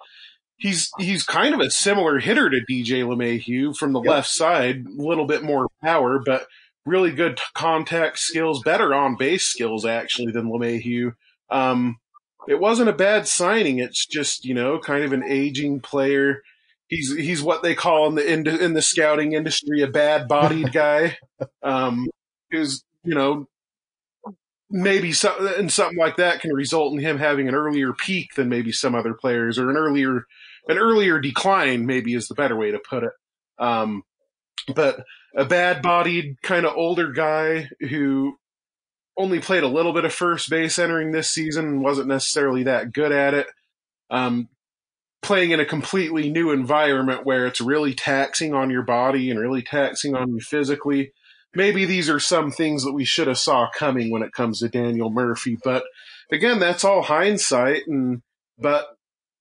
he's 0.64 0.90
he's 0.98 1.24
kind 1.24 1.54
of 1.54 1.60
a 1.60 1.70
similar 1.70 2.18
hitter 2.18 2.48
to 2.48 2.64
DJ 2.68 3.04
LeMahieu 3.04 3.76
from 3.76 3.92
the 3.92 4.00
yep. 4.00 4.10
left 4.10 4.28
side, 4.30 4.86
a 4.86 5.02
little 5.02 5.26
bit 5.26 5.42
more 5.42 5.68
power, 5.82 6.18
but 6.24 6.46
really 6.86 7.10
good 7.10 7.38
contact 7.52 8.18
skills, 8.18 8.62
better 8.62 8.94
on 8.94 9.16
base 9.16 9.44
skills 9.44 9.84
actually 9.84 10.32
than 10.32 10.50
LeMahieu. 10.50 11.14
Um, 11.50 11.98
it 12.48 12.58
wasn't 12.58 12.88
a 12.88 12.94
bad 12.94 13.28
signing. 13.28 13.78
It's 13.78 14.06
just 14.06 14.46
you 14.46 14.54
know, 14.54 14.78
kind 14.78 15.04
of 15.04 15.12
an 15.12 15.22
aging 15.22 15.80
player. 15.80 16.40
He's 16.88 17.14
he's 17.14 17.42
what 17.42 17.62
they 17.62 17.74
call 17.74 18.08
in 18.08 18.14
the 18.14 18.32
in, 18.32 18.46
in 18.46 18.72
the 18.72 18.82
scouting 18.82 19.34
industry 19.34 19.82
a 19.82 19.86
bad 19.86 20.28
bodied 20.28 20.72
guy. 20.72 21.18
Um, 21.62 22.08
is 22.50 22.82
you 23.02 23.14
know 23.14 23.46
maybe 24.70 25.12
some, 25.12 25.34
and 25.58 25.70
something 25.70 25.98
like 25.98 26.16
that 26.16 26.40
can 26.40 26.54
result 26.54 26.94
in 26.94 27.00
him 27.00 27.18
having 27.18 27.48
an 27.48 27.54
earlier 27.54 27.92
peak 27.92 28.34
than 28.34 28.48
maybe 28.48 28.72
some 28.72 28.94
other 28.94 29.12
players 29.12 29.58
or 29.58 29.68
an 29.68 29.76
earlier 29.76 30.24
an 30.68 30.78
earlier 30.78 31.20
decline 31.20 31.86
maybe 31.86 32.14
is 32.14 32.28
the 32.28 32.34
better 32.34 32.56
way 32.56 32.70
to 32.70 32.78
put 32.78 33.04
it 33.04 33.12
um, 33.58 34.02
but 34.74 35.04
a 35.36 35.44
bad 35.44 35.82
bodied 35.82 36.36
kind 36.42 36.66
of 36.66 36.74
older 36.76 37.12
guy 37.12 37.68
who 37.80 38.36
only 39.16 39.38
played 39.38 39.62
a 39.62 39.68
little 39.68 39.92
bit 39.92 40.04
of 40.04 40.12
first 40.12 40.50
base 40.50 40.78
entering 40.78 41.12
this 41.12 41.30
season 41.30 41.80
wasn't 41.80 42.08
necessarily 42.08 42.64
that 42.64 42.92
good 42.92 43.12
at 43.12 43.34
it 43.34 43.46
um, 44.10 44.48
playing 45.22 45.50
in 45.50 45.60
a 45.60 45.64
completely 45.64 46.30
new 46.30 46.50
environment 46.50 47.24
where 47.24 47.46
it's 47.46 47.60
really 47.60 47.94
taxing 47.94 48.54
on 48.54 48.70
your 48.70 48.82
body 48.82 49.30
and 49.30 49.38
really 49.38 49.62
taxing 49.62 50.14
on 50.14 50.28
you 50.30 50.40
physically 50.40 51.12
maybe 51.54 51.84
these 51.84 52.10
are 52.10 52.20
some 52.20 52.50
things 52.50 52.84
that 52.84 52.92
we 52.92 53.04
should 53.04 53.28
have 53.28 53.38
saw 53.38 53.68
coming 53.70 54.10
when 54.10 54.22
it 54.22 54.32
comes 54.32 54.60
to 54.60 54.68
Daniel 54.68 55.10
Murphy. 55.10 55.56
But 55.62 55.84
again, 56.30 56.58
that's 56.58 56.84
all 56.84 57.02
hindsight. 57.02 57.82
And 57.86 58.22
but 58.58 58.86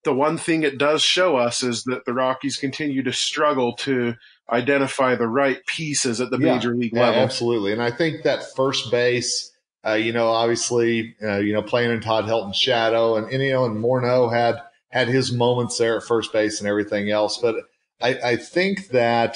the 0.04 0.14
one 0.14 0.38
thing 0.38 0.64
it 0.64 0.78
does 0.78 1.02
show 1.02 1.36
us 1.38 1.64
is 1.64 1.84
that 1.86 2.06
the 2.06 2.14
Rockies 2.14 2.58
continue 2.58 3.04
to 3.04 3.14
struggle 3.14 3.76
to 3.78 4.16
identify 4.52 5.16
the 5.16 5.28
right 5.28 5.66
pieces 5.66 6.20
at 6.22 6.30
the 6.30 6.40
yeah, 6.40 6.54
major 6.54 6.76
league 6.76 6.94
yeah, 6.94 7.08
level. 7.08 7.22
Absolutely, 7.22 7.72
and 7.72 7.82
I 7.82 7.92
think 7.92 8.24
that 8.24 8.44
first 8.56 8.92
base 8.92 9.50
Uh, 9.86 9.96
you 9.96 10.14
know, 10.14 10.30
obviously, 10.30 11.14
uh, 11.22 11.40
you 11.40 11.52
know, 11.52 11.62
playing 11.62 11.92
in 11.92 12.00
Todd 12.00 12.24
Helton's 12.24 12.56
shadow, 12.56 13.18
and, 13.18 13.30
and 13.30 13.44
you 13.44 13.52
know, 13.52 13.66
and 13.66 13.84
Morneau 13.84 14.32
had 14.32 14.56
had 14.88 15.10
his 15.10 15.34
moments 15.34 15.78
there 15.78 15.98
at 15.98 16.04
first 16.04 16.32
base 16.32 16.62
and 16.62 16.70
everything 16.70 17.12
else. 17.12 17.38
But 17.38 17.56
I, 18.02 18.18
I 18.24 18.36
think 18.38 18.90
that 18.90 19.36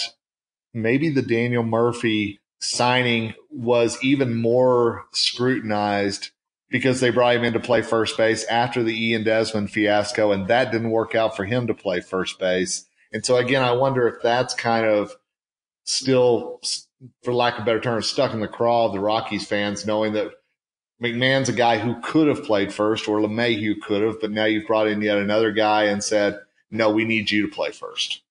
maybe 0.74 1.10
the 1.10 1.22
Daniel 1.22 1.64
Murphy 1.64 2.40
signing 2.60 3.34
was 3.50 4.02
even 4.02 4.38
more 4.38 5.04
scrutinized 5.12 6.32
because 6.70 7.00
they 7.00 7.10
brought 7.10 7.36
him 7.36 7.44
in 7.44 7.54
to 7.54 7.60
play 7.60 7.82
first 7.82 8.18
base 8.18 8.44
after 8.46 8.84
the 8.84 9.08
Ian 9.10 9.24
Desmond 9.24 9.72
fiasco, 9.72 10.32
and 10.32 10.48
that 10.48 10.72
didn't 10.72 10.92
work 10.92 11.16
out 11.16 11.36
for 11.36 11.46
him 11.46 11.68
to 11.68 11.74
play 11.74 12.02
first 12.02 12.40
base. 12.40 12.86
And 13.14 13.26
so 13.26 13.38
again, 13.38 13.64
I 13.64 13.72
wonder 13.72 14.08
if 14.08 14.22
that's 14.22 14.54
kind 14.54 14.86
of 14.86 15.16
still, 15.84 16.60
for 17.24 17.34
lack 17.34 17.56
of 17.56 17.62
a 17.62 17.66
better 17.66 17.80
term, 17.80 18.02
stuck 18.02 18.34
in 18.34 18.42
the 18.42 18.48
craw 18.48 18.86
of 18.86 18.94
the 18.94 19.00
Rockies 19.00 19.48
fans, 19.48 19.86
knowing 19.86 20.14
that 20.14 20.32
McMahon's 21.02 21.50
a 21.50 21.54
guy 21.54 21.78
who 21.78 22.00
could 22.02 22.28
have 22.28 22.44
played 22.44 22.74
first, 22.74 23.08
or 23.08 23.20
LeMahieu 23.20 23.80
could 23.82 24.02
have, 24.02 24.20
but 24.20 24.32
now 24.32 24.46
you've 24.46 24.68
brought 24.68 24.88
in 24.88 25.02
yet 25.02 25.18
another 25.18 25.52
guy 25.52 25.86
and 25.86 26.04
said, 26.04 26.40
"No, 26.72 26.90
we 26.90 27.06
need 27.06 27.32
you 27.32 27.44
to 27.44 27.54
play 27.54 27.72
first. 27.72 28.22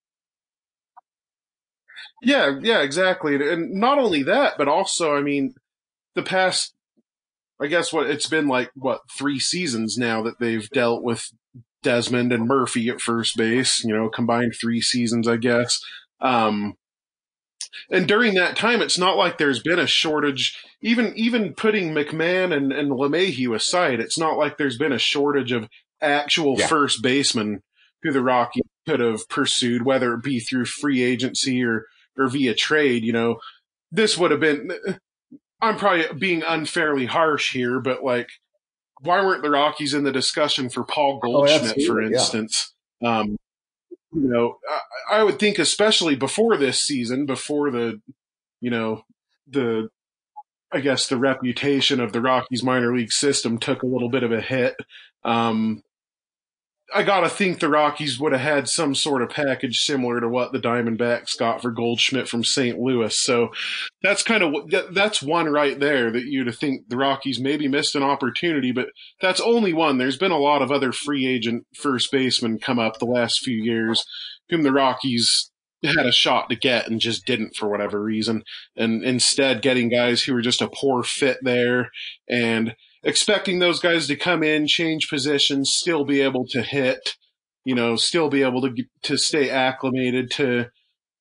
Yeah, 2.22 2.58
yeah, 2.60 2.80
exactly. 2.80 3.36
And 3.36 3.74
not 3.74 3.98
only 3.98 4.22
that, 4.24 4.58
but 4.58 4.68
also, 4.68 5.14
I 5.14 5.20
mean, 5.20 5.54
the 6.14 6.22
past, 6.22 6.74
I 7.60 7.66
guess 7.66 7.92
what 7.92 8.08
it's 8.08 8.28
been 8.28 8.48
like, 8.48 8.70
what, 8.74 9.00
three 9.16 9.38
seasons 9.38 9.96
now 9.96 10.22
that 10.22 10.38
they've 10.38 10.68
dealt 10.70 11.02
with 11.02 11.30
Desmond 11.82 12.32
and 12.32 12.46
Murphy 12.46 12.88
at 12.88 13.00
first 13.00 13.36
base, 13.36 13.82
you 13.84 13.94
know, 13.94 14.08
combined 14.08 14.54
three 14.60 14.80
seasons, 14.80 15.26
I 15.26 15.36
guess. 15.36 15.80
Um, 16.20 16.74
and 17.90 18.08
during 18.08 18.34
that 18.34 18.56
time, 18.56 18.82
it's 18.82 18.98
not 18.98 19.16
like 19.16 19.38
there's 19.38 19.62
been 19.62 19.78
a 19.78 19.86
shortage. 19.86 20.58
Even 20.82 21.12
even 21.16 21.54
putting 21.54 21.92
McMahon 21.92 22.54
and, 22.54 22.72
and 22.72 22.90
LeMahieu 22.90 23.54
aside, 23.54 24.00
it's 24.00 24.18
not 24.18 24.36
like 24.36 24.56
there's 24.56 24.78
been 24.78 24.92
a 24.92 24.98
shortage 24.98 25.52
of 25.52 25.68
actual 26.00 26.58
yeah. 26.58 26.66
first 26.66 27.02
basemen 27.02 27.62
who 28.02 28.12
the 28.12 28.22
Rockies 28.22 28.64
could 28.86 29.00
have 29.00 29.28
pursued, 29.28 29.84
whether 29.84 30.14
it 30.14 30.22
be 30.22 30.40
through 30.40 30.64
free 30.64 31.02
agency 31.02 31.62
or 31.62 31.86
or 32.18 32.28
via 32.28 32.54
trade, 32.54 33.04
you 33.04 33.12
know, 33.12 33.36
this 33.90 34.16
would 34.16 34.30
have 34.30 34.40
been. 34.40 34.70
I'm 35.60 35.76
probably 35.76 36.04
being 36.18 36.42
unfairly 36.46 37.06
harsh 37.06 37.52
here, 37.52 37.80
but 37.80 38.04
like, 38.04 38.28
why 39.00 39.24
weren't 39.24 39.42
the 39.42 39.50
Rockies 39.50 39.94
in 39.94 40.04
the 40.04 40.12
discussion 40.12 40.68
for 40.68 40.84
Paul 40.84 41.20
oh, 41.22 41.26
Goldschmidt, 41.26 41.76
oh, 41.80 41.86
for 41.86 42.02
instance? 42.02 42.74
Yeah. 43.00 43.20
Um, 43.20 43.36
you 44.12 44.28
know, 44.28 44.58
I, 45.10 45.18
I 45.18 45.22
would 45.22 45.38
think, 45.38 45.58
especially 45.58 46.16
before 46.16 46.56
this 46.56 46.82
season, 46.82 47.26
before 47.26 47.70
the, 47.70 48.00
you 48.60 48.70
know, 48.70 49.02
the 49.46 49.88
I 50.72 50.80
guess 50.80 51.08
the 51.08 51.16
reputation 51.16 52.00
of 52.00 52.12
the 52.12 52.20
Rockies 52.20 52.62
minor 52.62 52.94
league 52.94 53.12
system 53.12 53.58
took 53.58 53.82
a 53.82 53.86
little 53.86 54.08
bit 54.08 54.22
of 54.22 54.32
a 54.32 54.40
hit. 54.40 54.76
Um, 55.24 55.82
I 56.94 57.02
gotta 57.02 57.28
think 57.28 57.58
the 57.58 57.68
Rockies 57.68 58.20
would 58.20 58.32
have 58.32 58.40
had 58.40 58.68
some 58.68 58.94
sort 58.94 59.22
of 59.22 59.30
package 59.30 59.80
similar 59.80 60.20
to 60.20 60.28
what 60.28 60.52
the 60.52 60.58
Diamondbacks 60.58 61.36
got 61.36 61.60
for 61.60 61.70
Goldschmidt 61.70 62.28
from 62.28 62.44
St. 62.44 62.78
Louis. 62.78 63.18
So 63.18 63.50
that's 64.02 64.22
kind 64.22 64.42
of 64.42 64.54
that's 64.92 65.20
one 65.20 65.48
right 65.48 65.78
there 65.80 66.12
that 66.12 66.26
you'd 66.26 66.54
think 66.56 66.88
the 66.88 66.96
Rockies 66.96 67.40
maybe 67.40 67.66
missed 67.66 67.96
an 67.96 68.04
opportunity, 68.04 68.70
but 68.70 68.88
that's 69.20 69.40
only 69.40 69.72
one. 69.72 69.98
There's 69.98 70.16
been 70.16 70.30
a 70.30 70.38
lot 70.38 70.62
of 70.62 70.70
other 70.70 70.92
free 70.92 71.26
agent 71.26 71.66
first 71.74 72.12
basemen 72.12 72.58
come 72.58 72.78
up 72.78 72.98
the 72.98 73.04
last 73.04 73.40
few 73.40 73.56
years 73.56 74.04
whom 74.48 74.62
the 74.62 74.72
Rockies 74.72 75.50
had 75.82 76.06
a 76.06 76.12
shot 76.12 76.48
to 76.48 76.56
get 76.56 76.88
and 76.88 77.00
just 77.00 77.26
didn't 77.26 77.54
for 77.54 77.68
whatever 77.68 78.02
reason. 78.02 78.42
And 78.76 79.04
instead 79.04 79.62
getting 79.62 79.88
guys 79.88 80.22
who 80.22 80.34
were 80.34 80.42
just 80.42 80.62
a 80.62 80.70
poor 80.70 81.02
fit 81.02 81.38
there 81.42 81.90
and 82.28 82.74
expecting 83.06 83.60
those 83.60 83.80
guys 83.80 84.08
to 84.08 84.16
come 84.16 84.42
in, 84.42 84.66
change 84.66 85.08
positions, 85.08 85.72
still 85.72 86.04
be 86.04 86.20
able 86.20 86.44
to 86.48 86.60
hit, 86.60 87.14
you 87.64 87.74
know, 87.74 87.96
still 87.96 88.28
be 88.28 88.42
able 88.42 88.60
to 88.60 88.74
to 89.04 89.16
stay 89.16 89.48
acclimated 89.48 90.30
to 90.32 90.66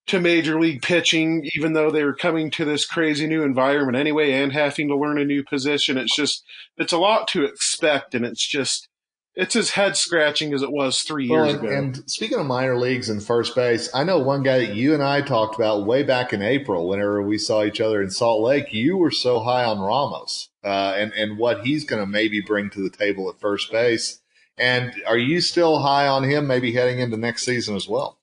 to 0.07 0.19
major 0.19 0.59
league 0.59 0.81
pitching, 0.81 1.47
even 1.55 1.73
though 1.73 1.89
they 1.89 2.03
were 2.03 2.15
coming 2.15 2.51
to 2.51 2.65
this 2.65 2.85
crazy 2.85 3.27
new 3.27 3.43
environment 3.43 3.97
anyway 3.97 4.33
and 4.33 4.51
having 4.51 4.87
to 4.87 4.97
learn 4.97 5.19
a 5.19 5.25
new 5.25 5.43
position. 5.43 5.97
It's 5.97 6.15
just 6.15 6.43
it's 6.75 6.93
a 6.93 6.97
lot 6.97 7.27
to 7.29 7.45
expect, 7.45 8.15
and 8.15 8.25
it's 8.25 8.47
just 8.47 8.89
it's 9.35 9.55
as 9.55 9.71
head 9.71 9.97
scratching 9.97 10.53
as 10.53 10.61
it 10.61 10.71
was 10.71 11.01
three 11.01 11.29
well, 11.29 11.45
years 11.45 11.55
and, 11.55 11.65
ago. 11.65 11.77
And 11.77 12.09
speaking 12.09 12.39
of 12.39 12.45
minor 12.45 12.77
leagues 12.77 13.09
and 13.09 13.21
first 13.21 13.53
base, 13.55 13.89
I 13.93 14.03
know 14.03 14.19
one 14.19 14.43
guy 14.43 14.59
that 14.59 14.75
you 14.75 14.93
and 14.93 15.03
I 15.03 15.21
talked 15.21 15.55
about 15.55 15.85
way 15.85 16.03
back 16.03 16.31
in 16.31 16.41
April, 16.41 16.87
whenever 16.87 17.21
we 17.21 17.37
saw 17.37 17.63
each 17.63 17.81
other 17.81 18.01
in 18.01 18.09
Salt 18.09 18.41
Lake. 18.41 18.73
You 18.73 18.97
were 18.97 19.11
so 19.11 19.39
high 19.39 19.65
on 19.65 19.79
Ramos 19.79 20.49
uh, 20.63 20.93
and 20.95 21.11
and 21.13 21.37
what 21.37 21.65
he's 21.65 21.83
going 21.83 22.01
to 22.01 22.07
maybe 22.07 22.41
bring 22.41 22.69
to 22.71 22.81
the 22.81 22.95
table 22.95 23.29
at 23.29 23.39
first 23.39 23.71
base. 23.71 24.21
And 24.57 24.93
are 25.05 25.17
you 25.17 25.41
still 25.41 25.79
high 25.79 26.07
on 26.07 26.23
him? 26.23 26.47
Maybe 26.47 26.71
heading 26.71 26.99
into 26.99 27.17
next 27.17 27.43
season 27.43 27.75
as 27.75 27.89
well. 27.89 28.19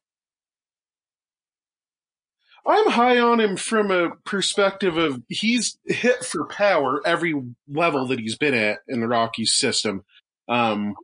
I'm 2.64 2.90
high 2.90 3.18
on 3.18 3.40
him 3.40 3.56
from 3.56 3.90
a 3.90 4.10
perspective 4.24 4.96
of 4.96 5.22
he's 5.28 5.78
hit 5.84 6.24
for 6.24 6.46
power 6.46 7.02
every 7.04 7.34
level 7.68 8.06
that 8.06 8.20
he's 8.20 8.36
been 8.36 8.54
at 8.54 8.78
in 8.86 9.00
the 9.00 9.08
Rockies 9.08 9.52
system. 9.52 10.04
Um, 10.48 10.94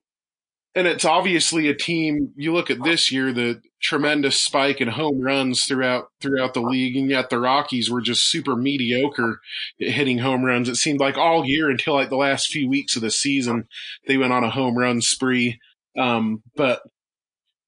and 0.74 0.86
it's 0.86 1.04
obviously 1.04 1.68
a 1.68 1.74
team. 1.74 2.32
You 2.36 2.52
look 2.52 2.70
at 2.70 2.82
this 2.82 3.10
year, 3.10 3.32
the 3.32 3.60
tremendous 3.80 4.40
spike 4.40 4.80
in 4.80 4.88
home 4.88 5.20
runs 5.20 5.64
throughout 5.64 6.08
throughout 6.20 6.54
the 6.54 6.60
league, 6.60 6.96
and 6.96 7.10
yet 7.10 7.30
the 7.30 7.40
Rockies 7.40 7.90
were 7.90 8.00
just 8.00 8.26
super 8.26 8.54
mediocre 8.54 9.40
at 9.80 9.88
hitting 9.88 10.18
home 10.18 10.44
runs. 10.44 10.68
It 10.68 10.76
seemed 10.76 11.00
like 11.00 11.16
all 11.16 11.44
year 11.44 11.68
until 11.68 11.94
like 11.94 12.10
the 12.10 12.16
last 12.16 12.48
few 12.48 12.68
weeks 12.68 12.94
of 12.96 13.02
the 13.02 13.10
season, 13.10 13.66
they 14.06 14.16
went 14.16 14.32
on 14.32 14.44
a 14.44 14.50
home 14.50 14.76
run 14.76 15.00
spree. 15.00 15.58
Um, 15.98 16.42
but 16.54 16.82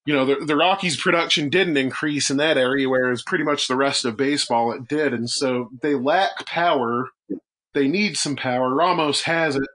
you 0.07 0.15
know, 0.15 0.25
the, 0.25 0.45
the 0.45 0.57
Rockies' 0.57 0.97
production 0.97 1.49
didn't 1.50 1.77
increase 1.77 2.31
in 2.31 2.37
that 2.37 2.57
area, 2.57 2.89
whereas 2.89 3.23
pretty 3.23 3.45
much 3.45 3.67
the 3.67 3.77
rest 3.77 4.05
of 4.05 4.17
baseball 4.17 4.73
it 4.73 4.89
did, 4.89 5.12
and 5.12 5.29
so 5.29 5.69
they 5.83 5.95
lack 5.95 6.47
power. 6.47 7.09
They 7.75 7.89
need 7.89 8.17
some 8.17 8.37
power. 8.37 8.75
Ramos 8.75 9.23
has 9.23 9.57
it 9.57 9.69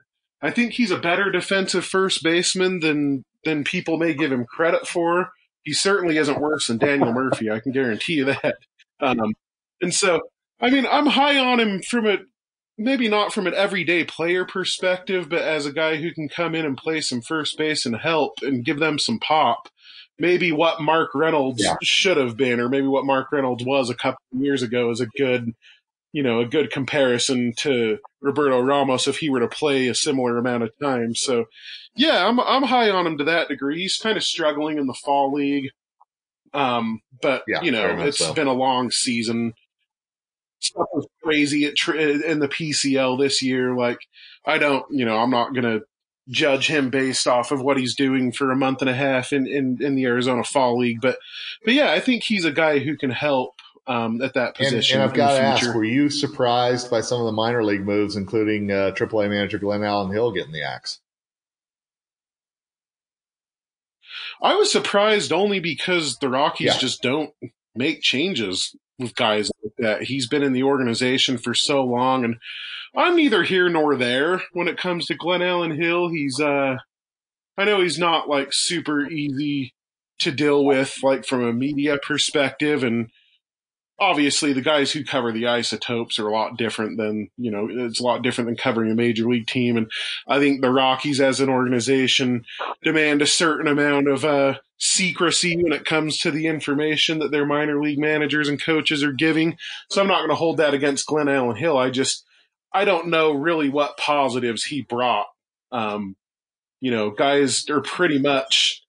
I 0.46 0.52
think 0.52 0.74
he's 0.74 0.92
a 0.92 1.00
better 1.00 1.32
defensive 1.32 1.84
first 1.84 2.22
baseman 2.24 2.80
than 2.80 3.24
than 3.44 3.64
people 3.64 3.98
may 3.98 4.14
give 4.14 4.32
him 4.32 4.46
credit 4.46 4.88
for. 4.88 5.32
He 5.64 5.74
certainly 5.74 6.18
isn't 6.18 6.40
worse 6.40 6.68
than 6.68 6.78
Daniel 6.78 7.12
Murphy. 7.12 7.50
I 7.50 7.60
can 7.60 7.72
guarantee 7.72 8.14
you 8.14 8.25
that. 8.25 8.58
Um, 9.00 9.34
and 9.82 9.94
so, 9.94 10.22
I 10.62 10.70
mean, 10.70 10.86
I'm 10.86 11.08
high 11.08 11.38
on 11.40 11.60
him 11.60 11.82
from 11.82 12.06
a 12.06 12.18
maybe 12.78 13.10
not 13.10 13.34
from 13.34 13.48
an 13.48 13.56
everyday 13.56 14.04
player 14.04 14.46
perspective, 14.46 15.30
but 15.30 15.42
as 15.42 15.66
a 15.66 15.74
guy 15.74 15.96
who 15.96 16.14
can 16.14 16.30
come 16.30 16.54
in 16.54 16.66
and 16.66 16.78
play 16.78 17.02
some 17.02 17.22
first 17.22 17.58
base 17.58 17.86
and 17.86 17.96
help 17.96 18.34
and 18.44 18.64
give 18.64 18.80
them 18.80 19.00
some 19.00 19.20
pop. 19.20 19.68
Maybe 20.20 20.52
what 20.52 20.80
Mark 20.80 21.10
Reynolds 21.16 21.64
yeah. 21.64 21.75
should 21.82 22.18
have 22.18 22.38
been, 22.38 22.60
or 22.60 22.70
maybe 22.70 22.88
what 22.88 23.06
Mark 23.06 23.32
Reynolds 23.32 23.66
was 23.66 23.90
a 23.90 23.96
couple 23.96 24.22
of 24.34 24.42
years 24.42 24.62
ago, 24.62 24.92
is 24.92 25.02
a 25.02 25.08
good 25.18 25.54
you 26.16 26.24
know, 26.24 26.40
a 26.40 26.46
good 26.46 26.72
comparison 26.72 27.52
to 27.58 27.98
Roberto 28.25 28.60
Ramos 28.60 29.08
if 29.08 29.20
he 29.20 29.29
were 29.29 29.39
to 29.39 29.48
play 29.48 29.88
a 29.88 29.94
similar 29.94 30.38
amount 30.38 30.63
of 30.63 30.72
time. 30.82 31.13
So, 31.13 31.46
yeah, 31.96 32.27
I'm 32.27 32.39
I'm 32.39 32.63
high 32.63 32.89
on 32.89 33.05
him 33.05 33.20
to 33.20 33.24
that 33.25 33.50
degree. 33.50 33.79
He's 33.79 33.98
kind 33.98 34.17
of 34.17 34.24
struggling 34.24 34.79
in 34.79 34.88
the 34.88 34.96
fall 34.96 35.32
league, 35.32 35.70
um, 36.51 37.01
but 37.22 37.44
yeah, 37.48 37.62
you 37.62 37.72
know, 37.72 38.00
it's 38.00 38.17
so. 38.17 38.34
been 38.34 38.48
a 38.48 38.53
long 38.53 38.89
season. 38.89 39.53
Stuff 40.60 40.88
was 40.91 41.08
crazy 41.24 41.65
at 41.65 41.74
in 41.96 42.39
the 42.39 42.48
PCL 42.48 43.20
this 43.20 43.44
year. 43.44 43.75
Like, 43.75 44.00
I 44.44 44.58
don't, 44.58 44.86
you 44.89 45.05
know, 45.05 45.17
I'm 45.17 45.29
not 45.29 45.53
gonna 45.53 45.82
judge 46.27 46.65
him 46.65 46.89
based 46.89 47.27
off 47.27 47.51
of 47.51 47.62
what 47.62 47.77
he's 47.77 47.96
doing 47.96 48.32
for 48.32 48.51
a 48.51 48.55
month 48.55 48.82
and 48.82 48.89
a 48.89 48.96
half 48.96 49.32
in, 49.32 49.46
in, 49.46 49.77
in 49.79 49.94
the 49.94 50.05
Arizona 50.05 50.44
Fall 50.44 50.79
League. 50.79 51.00
But 51.00 51.20
but 51.63 51.75
yeah, 51.75 51.91
I 51.91 52.00
think 52.00 52.24
he's 52.24 52.46
a 52.46 52.51
guy 52.51 52.79
who 52.79 52.98
can 52.98 53.12
help 53.12 53.53
um, 53.88 54.22
at 54.22 54.34
that 54.34 54.56
position. 54.56 55.00
And, 55.00 55.04
and 55.04 55.10
I've 55.10 55.15
got 55.15 55.38
to 55.38 55.42
ask, 55.42 55.74
were 55.74 55.84
you 55.84 56.10
surprised 56.10 56.89
by 56.89 57.01
some 57.01 57.20
of 57.20 57.25
the 57.25 57.32
minor 57.32 57.63
league 57.63 57.86
moves, 57.86 58.15
including 58.15 58.72
uh, 58.72 58.92
AAA 58.96 59.30
manager 59.30 59.60
Glenallen 59.60 60.12
Hill 60.12 60.32
getting 60.32 60.54
the 60.54 60.63
axe? 60.63 61.00
I 64.42 64.56
was 64.56 64.72
surprised 64.72 65.32
only 65.32 65.60
because 65.60 66.18
the 66.18 66.30
Rockies 66.30 66.68
yeah. 66.68 66.77
just 66.77 67.01
don't 67.01 67.34
make 67.74 68.01
changes 68.01 68.75
with 69.00 69.15
guys 69.15 69.50
like 69.63 69.74
that. 69.77 70.04
He's 70.04 70.27
been 70.27 70.44
in 70.44 70.54
the 70.54 70.63
organization 70.63 71.38
for 71.38 71.54
so 71.54 71.84
long, 71.84 72.24
and 72.25 72.36
I'm 72.96 73.15
neither 73.15 73.44
here 73.44 73.70
nor 73.70 73.96
there 73.96 74.42
when 74.54 74.68
it 74.68 74.77
comes 74.77 75.06
to 75.08 75.18
Glenallen 75.18 75.75
Hill. 75.82 76.10
He's, 76.10 76.39
uh, 76.39 76.77
I 77.58 77.65
know 77.65 77.82
he's 77.82 78.00
not 78.00 78.30
like 78.30 78.50
super 78.51 79.10
easy 79.10 79.74
to 80.20 80.32
deal 80.32 80.63
with, 80.63 80.98
like 81.04 81.25
from 81.25 81.44
a 81.44 81.54
media 81.54 81.98
perspective, 81.98 82.84
and 82.84 83.10
obviously 83.98 84.52
the 84.52 84.62
guys 84.62 84.92
who 84.92 85.06
cover 85.06 85.32
the 85.32 85.48
isotopes 85.48 86.20
are 86.20 86.28
a 86.28 86.34
lot 86.34 86.58
different 86.58 86.98
than 86.98 87.30
you 87.38 87.50
know 87.50 87.68
it's 87.70 88.00
a 88.00 88.04
lot 88.04 88.22
different 88.22 88.48
than 88.48 88.58
covering 88.58 88.92
a 88.92 88.96
major 88.96 89.28
league 89.28 89.48
team 89.48 89.78
and 89.78 89.90
i 90.28 90.38
think 90.38 90.62
the 90.62 90.70
rockies 90.70 91.22
as 91.22 91.40
an 91.40 91.50
organization 91.50 92.44
demand 92.84 93.22
a 93.22 93.28
certain 93.28 93.68
amount 93.68 94.10
of 94.10 94.25
uh, 94.25 94.56
secrecy 94.78 95.56
when 95.56 95.72
it 95.72 95.86
comes 95.86 96.18
to 96.18 96.30
the 96.30 96.48
information 96.48 97.20
that 97.20 97.32
their 97.32 97.46
minor 97.46 97.82
league 97.82 98.00
managers 98.00 98.50
and 98.50 98.62
coaches 98.62 99.02
are 99.02 99.14
giving 99.14 99.58
so 99.90 100.02
i'm 100.02 100.08
not 100.08 100.20
going 100.20 100.30
to 100.30 100.36
hold 100.36 100.58
that 100.58 100.74
against 100.74 101.08
glenallen 101.08 101.58
hill 101.58 101.78
i 101.78 101.90
just 101.90 102.25
I 102.75 102.84
don't 102.84 103.08
know 103.08 103.32
really 103.32 103.70
what 103.70 103.96
positives 103.96 104.66
he 104.66 104.82
brought. 104.82 105.28
Um, 105.72 106.18
you 106.82 106.92
know, 106.92 107.10
guys 107.10 107.70
are 107.70 107.80
pretty 107.80 108.20
much 108.20 108.84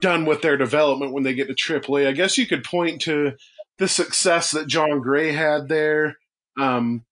done 0.00 0.24
with 0.24 0.40
their 0.40 0.56
development 0.56 1.12
when 1.12 1.24
they 1.24 1.34
get 1.34 1.48
to 1.48 1.54
AAA. 1.54 2.06
I 2.06 2.12
guess 2.12 2.38
you 2.38 2.46
could 2.46 2.62
point 2.62 3.02
to 3.02 3.32
the 3.78 3.88
success 3.88 4.50
that 4.52 4.68
Jon 4.68 5.00
Gray 5.00 5.32
had 5.32 5.68
there. 5.68 6.16
Um, 6.58 7.04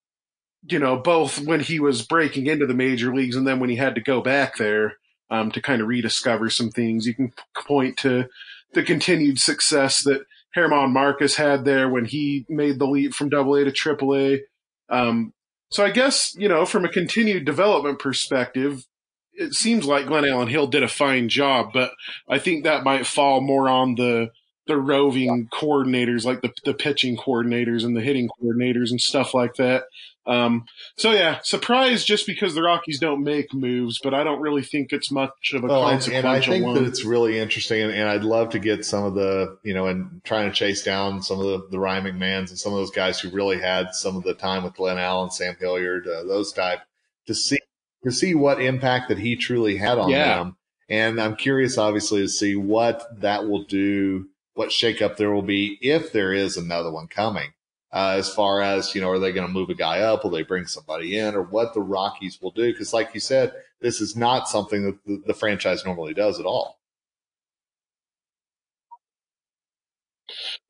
you 0.65 0.79
know, 0.79 0.97
both 0.97 1.41
when 1.41 1.61
he 1.61 1.81
was 1.81 2.03
breaking 2.03 2.47
into 2.47 2.67
the 2.67 2.75
major 2.75 3.13
leagues 3.15 3.35
and 3.35 3.47
then 3.47 3.59
when 3.59 3.71
he 3.71 3.77
had 3.77 3.97
to 3.97 4.01
go 4.01 4.21
back 4.21 4.57
there 4.57 4.99
um, 5.31 5.51
to 5.51 5.63
kind 5.63 5.83
of 5.83 5.89
rediscover 5.89 6.51
some 6.51 6.71
things. 6.71 7.07
You 7.07 7.15
can 7.15 7.33
point 7.67 7.97
to 7.99 8.29
the 8.75 8.83
continued 8.83 9.39
success 9.39 10.05
that 10.05 10.25
German 10.55 10.93
Marquez 10.93 11.37
had 11.37 11.65
there 11.65 11.89
when 11.89 12.05
he 12.05 12.47
made 12.49 12.79
the 12.79 12.87
leap 12.87 13.15
from 13.15 13.31
Double 13.31 13.57
A 13.57 13.65
to 13.65 13.73
Triple 13.73 14.15
A. 14.15 14.43
Um, 14.89 15.33
so 15.71 15.85
I 15.85 15.91
guess 15.91 16.35
you 16.37 16.49
know, 16.49 16.67
from 16.67 16.85
a 16.85 16.91
continued 16.91 17.45
development 17.47 17.99
perspective, 17.99 18.85
it 19.33 19.55
seems 19.55 19.87
like 19.87 20.07
Glenallen 20.07 20.51
Hill 20.51 20.67
did 20.67 20.83
a 20.83 20.89
fine 20.89 21.31
job, 21.31 21.71
but 21.73 21.93
I 22.29 22.39
think 22.39 22.65
that 22.65 22.85
might 22.85 23.07
fall 23.07 23.41
more 23.41 23.69
on 23.69 23.95
the 23.95 24.31
the 24.67 24.77
roving 24.77 25.49
coordinators, 25.53 26.25
like 26.25 26.43
the 26.43 26.53
the 26.65 26.75
pitching 26.75 27.17
coordinators 27.17 27.85
and 27.85 27.97
the 27.97 28.01
hitting 28.01 28.29
coordinators 28.41 28.91
and 28.91 29.01
stuff 29.01 29.35
like 29.35 29.55
that. 29.55 29.85
Um, 30.25 30.67
so 30.97 31.11
yeah, 31.11 31.41
surprised 31.43 32.07
just 32.07 32.27
because 32.27 32.55
the 32.55 32.63
Rockies 32.63 33.01
don't 33.01 33.25
make 33.25 33.53
moves, 33.53 33.99
but 34.01 34.15
I 34.15 34.23
don't 34.23 34.41
really 34.41 34.63
think 34.63 34.93
it's 34.93 35.11
much 35.11 35.53
of 35.53 35.65
a 35.65 35.67
well, 35.67 35.83
consequential 35.83 36.29
and, 36.29 36.37
and 36.37 36.45
I 36.45 36.47
think 36.47 36.65
one. 36.65 36.75
that 36.75 36.85
it's 36.85 37.05
really 37.05 37.41
interesting, 37.41 37.83
and, 37.83 37.93
and, 37.93 38.09
I'd 38.09 38.23
love 38.23 38.51
to 38.51 38.61
get 38.61 38.85
some 38.85 39.05
of 39.05 39.15
the 39.15 39.59
you 39.65 39.75
know, 39.75 39.87
and 39.87 40.23
trying 40.23 40.49
to 40.49 40.55
chase 40.55 40.83
down 40.83 41.23
some 41.23 41.41
of 41.41 41.47
the 41.47 41.69
the 41.73 41.79
Ryan 41.81 42.05
McMahons 42.05 42.51
and 42.51 42.59
some 42.59 42.73
of 42.73 42.79
those 42.79 42.93
guys 42.93 43.19
who 43.19 43.31
really 43.31 43.59
had 43.59 43.95
some 43.95 44.17
of 44.17 44.23
the 44.23 44.35
time 44.35 44.63
with 44.63 44.75
Glenallen, 44.75 45.33
Sam 45.33 45.57
Hilliard, 45.59 46.07
uh, 46.07 46.23
those 46.23 46.53
type 46.53 46.81
to 47.27 47.35
see 47.35 47.59
to 48.05 48.13
see 48.13 48.35
what 48.35 48.63
impact 48.63 49.09
that 49.09 49.19
he 49.19 49.37
truly 49.37 49.77
had 49.77 49.99
on 49.99 50.11
yeah. 50.11 50.39
them. 50.39 50.57
And 50.89 51.21
I'm 51.21 51.37
curious, 51.37 51.79
obviously, 51.79 52.21
to 52.21 52.29
see 52.29 52.55
what 52.55 53.21
that 53.21 53.49
will 53.49 53.65
do, 53.65 54.29
what 54.55 54.71
shakeup 54.71 55.17
there 55.17 55.33
will 55.33 55.43
be 55.43 55.79
if 55.81 56.13
there 56.13 56.33
is 56.33 56.57
another 56.57 56.91
one 56.91 57.09
coming. 57.09 57.53
Uh, 57.93 58.15
as 58.17 58.33
far 58.33 58.63
as, 58.63 58.95
you 58.95 59.01
know, 59.01 59.11
are 59.11 59.19
they 59.19 59.33
going 59.33 59.47
to 59.47 59.53
move 59.53 59.69
a 59.69 59.75
guy 59.75 60.01
up? 60.01 60.25
Will 60.25 60.31
they 60.31 60.43
bring 60.43 60.67
somebody 60.67 61.19
in 61.19 61.35
or 61.35 61.43
what 61.43 61.75
the 61.75 61.83
Rockies 61.83 62.41
will 62.41 62.51
do? 62.51 62.75
Cause 62.75 62.95
like 62.95 63.11
you 63.13 63.21
said, 63.21 63.53
this 63.81 64.01
is 64.01 64.17
not 64.17 64.49
something 64.49 64.85
that 64.87 65.05
the, 65.05 65.23
the 65.27 65.35
franchise 65.35 65.85
normally 65.85 66.15
does 66.15 66.41
at 66.41 66.47
all. 66.47 66.79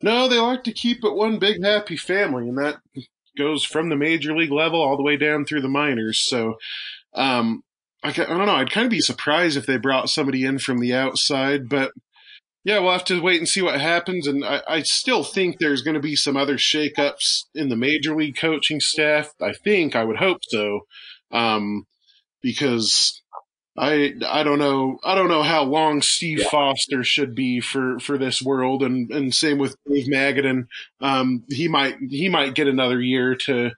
No, 0.02 0.26
they 0.26 0.38
like 0.38 0.64
to 0.64 0.72
keep 0.72 1.04
it 1.04 1.14
one 1.14 1.38
big 1.38 1.62
happy 1.62 1.96
family, 1.96 2.48
and 2.48 2.58
that 2.58 2.80
goes 3.38 3.64
from 3.64 3.88
the 3.88 3.96
major 3.96 4.36
league 4.36 4.50
level 4.50 4.82
all 4.82 4.96
the 4.96 5.02
way 5.02 5.16
down 5.16 5.44
through 5.44 5.62
the 5.62 5.68
minors. 5.68 6.18
So, 6.28 6.56
um, 7.14 7.62
I, 8.02 8.08
I 8.08 8.12
don't 8.12 8.46
know. 8.46 8.56
I'd 8.56 8.72
kind 8.72 8.86
of 8.86 8.90
be 8.90 9.00
surprised 9.00 9.56
if 9.56 9.66
they 9.66 9.76
brought 9.76 10.10
somebody 10.10 10.44
in 10.44 10.58
from 10.58 10.80
the 10.80 10.94
outside, 10.94 11.68
but 11.68 11.92
yeah, 12.64 12.78
we'll 12.78 12.92
have 12.92 13.04
to 13.06 13.20
wait 13.20 13.38
and 13.38 13.48
see 13.48 13.62
what 13.62 13.80
happens. 13.80 14.26
And 14.26 14.44
I, 14.44 14.62
I 14.68 14.82
still 14.82 15.24
think 15.24 15.58
there's 15.58 15.82
going 15.82 15.94
to 15.94 16.00
be 16.00 16.16
some 16.16 16.36
other 16.36 16.56
shakeups 16.56 17.44
in 17.54 17.68
the 17.68 17.76
major 17.76 18.14
league 18.14 18.36
coaching 18.36 18.80
staff. 18.80 19.32
I 19.40 19.52
think, 19.52 19.96
I 19.96 20.04
would 20.04 20.18
hope 20.18 20.38
so, 20.42 20.86
um, 21.32 21.86
because 22.40 23.20
I 23.76 24.14
I 24.28 24.42
don't 24.42 24.58
know 24.58 24.98
I 25.02 25.14
don't 25.14 25.28
know 25.28 25.42
how 25.42 25.62
long 25.64 26.02
Steve. 26.02 26.42
Foster 26.42 27.02
should 27.02 27.34
be 27.34 27.60
for, 27.60 27.98
for 27.98 28.18
this 28.18 28.42
world, 28.42 28.82
and, 28.82 29.10
and 29.10 29.34
same 29.34 29.58
with 29.58 29.76
Dave 29.90 30.06
Magadan. 30.06 30.66
Um, 31.00 31.44
he 31.48 31.68
might 31.68 31.96
he 32.10 32.28
might 32.28 32.54
get 32.54 32.68
another 32.68 33.00
year 33.00 33.34
to 33.34 33.70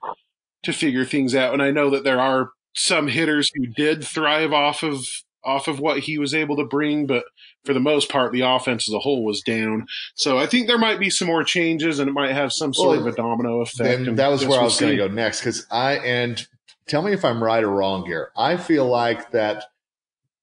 to 0.63 0.73
figure 0.73 1.05
things 1.05 1.33
out. 1.33 1.53
And 1.53 1.61
I 1.61 1.71
know 1.71 1.89
that 1.91 2.03
there 2.03 2.19
are 2.19 2.49
some 2.75 3.07
hitters 3.07 3.49
who 3.55 3.67
did 3.67 4.03
thrive 4.03 4.51
off 4.51 4.83
of 4.83 5.05
off 5.45 5.67
of 5.67 5.79
what 5.79 5.99
he 5.99 6.17
was 6.17 6.33
able 6.33 6.57
to 6.57 6.65
bring, 6.65 7.05
but 7.05 7.23
for 7.65 7.73
the 7.73 7.79
most 7.79 8.09
part, 8.09 8.31
the 8.31 8.41
offense 8.41 8.87
as 8.87 8.93
a 8.93 8.99
whole 8.99 9.23
was 9.23 9.41
down. 9.41 9.87
So 10.15 10.37
I 10.37 10.45
think 10.45 10.67
there 10.67 10.77
might 10.77 10.99
be 10.99 11.09
some 11.09 11.27
more 11.27 11.43
changes, 11.43 11.99
and 11.99 12.09
it 12.09 12.13
might 12.13 12.31
have 12.31 12.53
some 12.53 12.73
sort 12.73 12.97
well, 12.97 13.07
of 13.07 13.13
a 13.13 13.15
domino 13.15 13.61
effect. 13.61 14.07
And 14.07 14.17
that 14.17 14.29
was 14.29 14.45
where 14.45 14.59
I 14.59 14.63
was 14.63 14.79
going 14.79 14.91
to 14.91 14.97
go 14.97 15.07
next 15.07 15.39
because 15.39 15.65
I 15.71 15.95
and 15.97 16.45
tell 16.87 17.01
me 17.01 17.13
if 17.13 17.25
I'm 17.25 17.43
right 17.43 17.63
or 17.63 17.71
wrong 17.71 18.05
here. 18.05 18.31
I 18.37 18.57
feel 18.57 18.85
like 18.85 19.31
that 19.31 19.65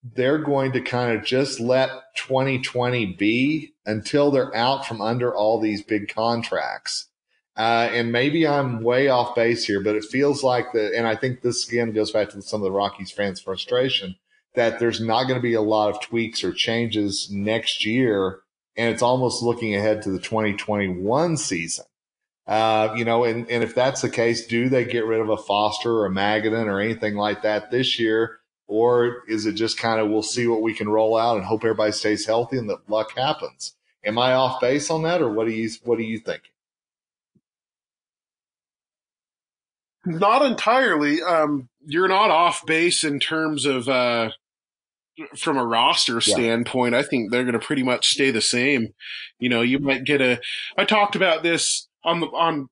they're 0.03 0.39
going 0.39 0.73
to 0.73 0.81
kind 0.81 1.17
of 1.17 1.23
just 1.23 1.59
let 1.59 1.89
2020 2.17 3.05
be 3.05 3.73
until 3.85 4.31
they're 4.31 4.55
out 4.55 4.85
from 4.85 5.01
under 5.01 5.33
all 5.33 5.59
these 5.59 5.81
big 5.81 6.13
contracts. 6.13 7.07
Uh, 7.55 7.87
and 7.91 8.11
maybe 8.11 8.47
I'm 8.47 8.81
way 8.81 9.09
off 9.09 9.35
base 9.35 9.63
here, 9.63 9.81
but 9.81 9.95
it 9.95 10.03
feels 10.03 10.43
like 10.43 10.73
that. 10.73 10.93
And 10.95 11.07
I 11.07 11.15
think 11.15 11.41
this 11.41 11.67
again 11.67 11.91
goes 11.91 12.11
back 12.11 12.29
to 12.29 12.41
some 12.41 12.61
of 12.61 12.63
the 12.63 12.71
Rockies 12.71 13.11
fans' 13.11 13.39
frustration 13.39 14.15
that 14.55 14.79
there's 14.79 15.01
not 15.01 15.23
going 15.23 15.39
to 15.39 15.41
be 15.41 15.53
a 15.53 15.61
lot 15.61 15.89
of 15.89 16.01
tweaks 16.01 16.43
or 16.43 16.53
changes 16.53 17.29
next 17.31 17.85
year. 17.85 18.39
And 18.75 18.91
it's 18.91 19.01
almost 19.01 19.43
looking 19.43 19.75
ahead 19.75 20.01
to 20.03 20.11
the 20.11 20.19
2021 20.19 21.37
season. 21.37 21.85
Uh, 22.45 22.93
you 22.97 23.05
know, 23.05 23.23
and, 23.23 23.49
and 23.49 23.63
if 23.63 23.73
that's 23.73 24.01
the 24.01 24.09
case, 24.09 24.47
do 24.47 24.67
they 24.67 24.83
get 24.83 25.05
rid 25.05 25.21
of 25.21 25.29
a 25.29 25.37
Foster 25.37 25.91
or 25.91 26.05
a 26.05 26.11
Magadan 26.11 26.65
or 26.65 26.81
anything 26.81 27.15
like 27.15 27.43
that 27.43 27.71
this 27.71 27.99
year? 27.99 28.39
Or 28.67 29.23
is 29.27 29.45
it 29.45 29.53
just 29.53 29.77
kind 29.77 29.99
of, 29.99 30.09
we'll 30.09 30.23
see 30.23 30.47
what 30.47 30.61
we 30.61 30.73
can 30.73 30.89
roll 30.89 31.17
out 31.17 31.37
and 31.37 31.45
hope 31.45 31.63
everybody 31.63 31.91
stays 31.91 32.25
healthy 32.25 32.57
and 32.57 32.69
that 32.69 32.89
luck 32.89 33.15
happens? 33.15 33.75
Am 34.05 34.17
I 34.17 34.33
off 34.33 34.59
base 34.59 34.89
on 34.89 35.03
that 35.03 35.21
or 35.21 35.29
what 35.29 35.47
do 35.47 35.53
you, 35.53 35.69
what 35.83 35.97
do 35.97 36.03
you 36.03 36.19
think? 36.19 36.41
Not 40.05 40.43
entirely. 40.43 41.21
Um, 41.21 41.69
you're 41.85 42.09
not 42.09 42.29
off 42.29 42.65
base 42.65 43.05
in 43.05 43.19
terms 43.19 43.65
of, 43.65 43.87
uh, 43.87 44.31
from 45.37 45.57
a 45.57 45.65
roster 45.65 46.21
standpoint, 46.21 46.93
yeah. 46.93 46.99
I 46.99 47.03
think 47.03 47.31
they're 47.31 47.43
going 47.43 47.59
to 47.59 47.65
pretty 47.65 47.83
much 47.83 48.09
stay 48.09 48.31
the 48.31 48.41
same. 48.41 48.93
You 49.39 49.49
know, 49.49 49.61
you 49.61 49.79
might 49.79 50.03
get 50.03 50.21
a. 50.21 50.39
I 50.77 50.85
talked 50.85 51.15
about 51.15 51.43
this 51.43 51.87
on 52.03 52.19
the 52.19 52.27
on 52.27 52.69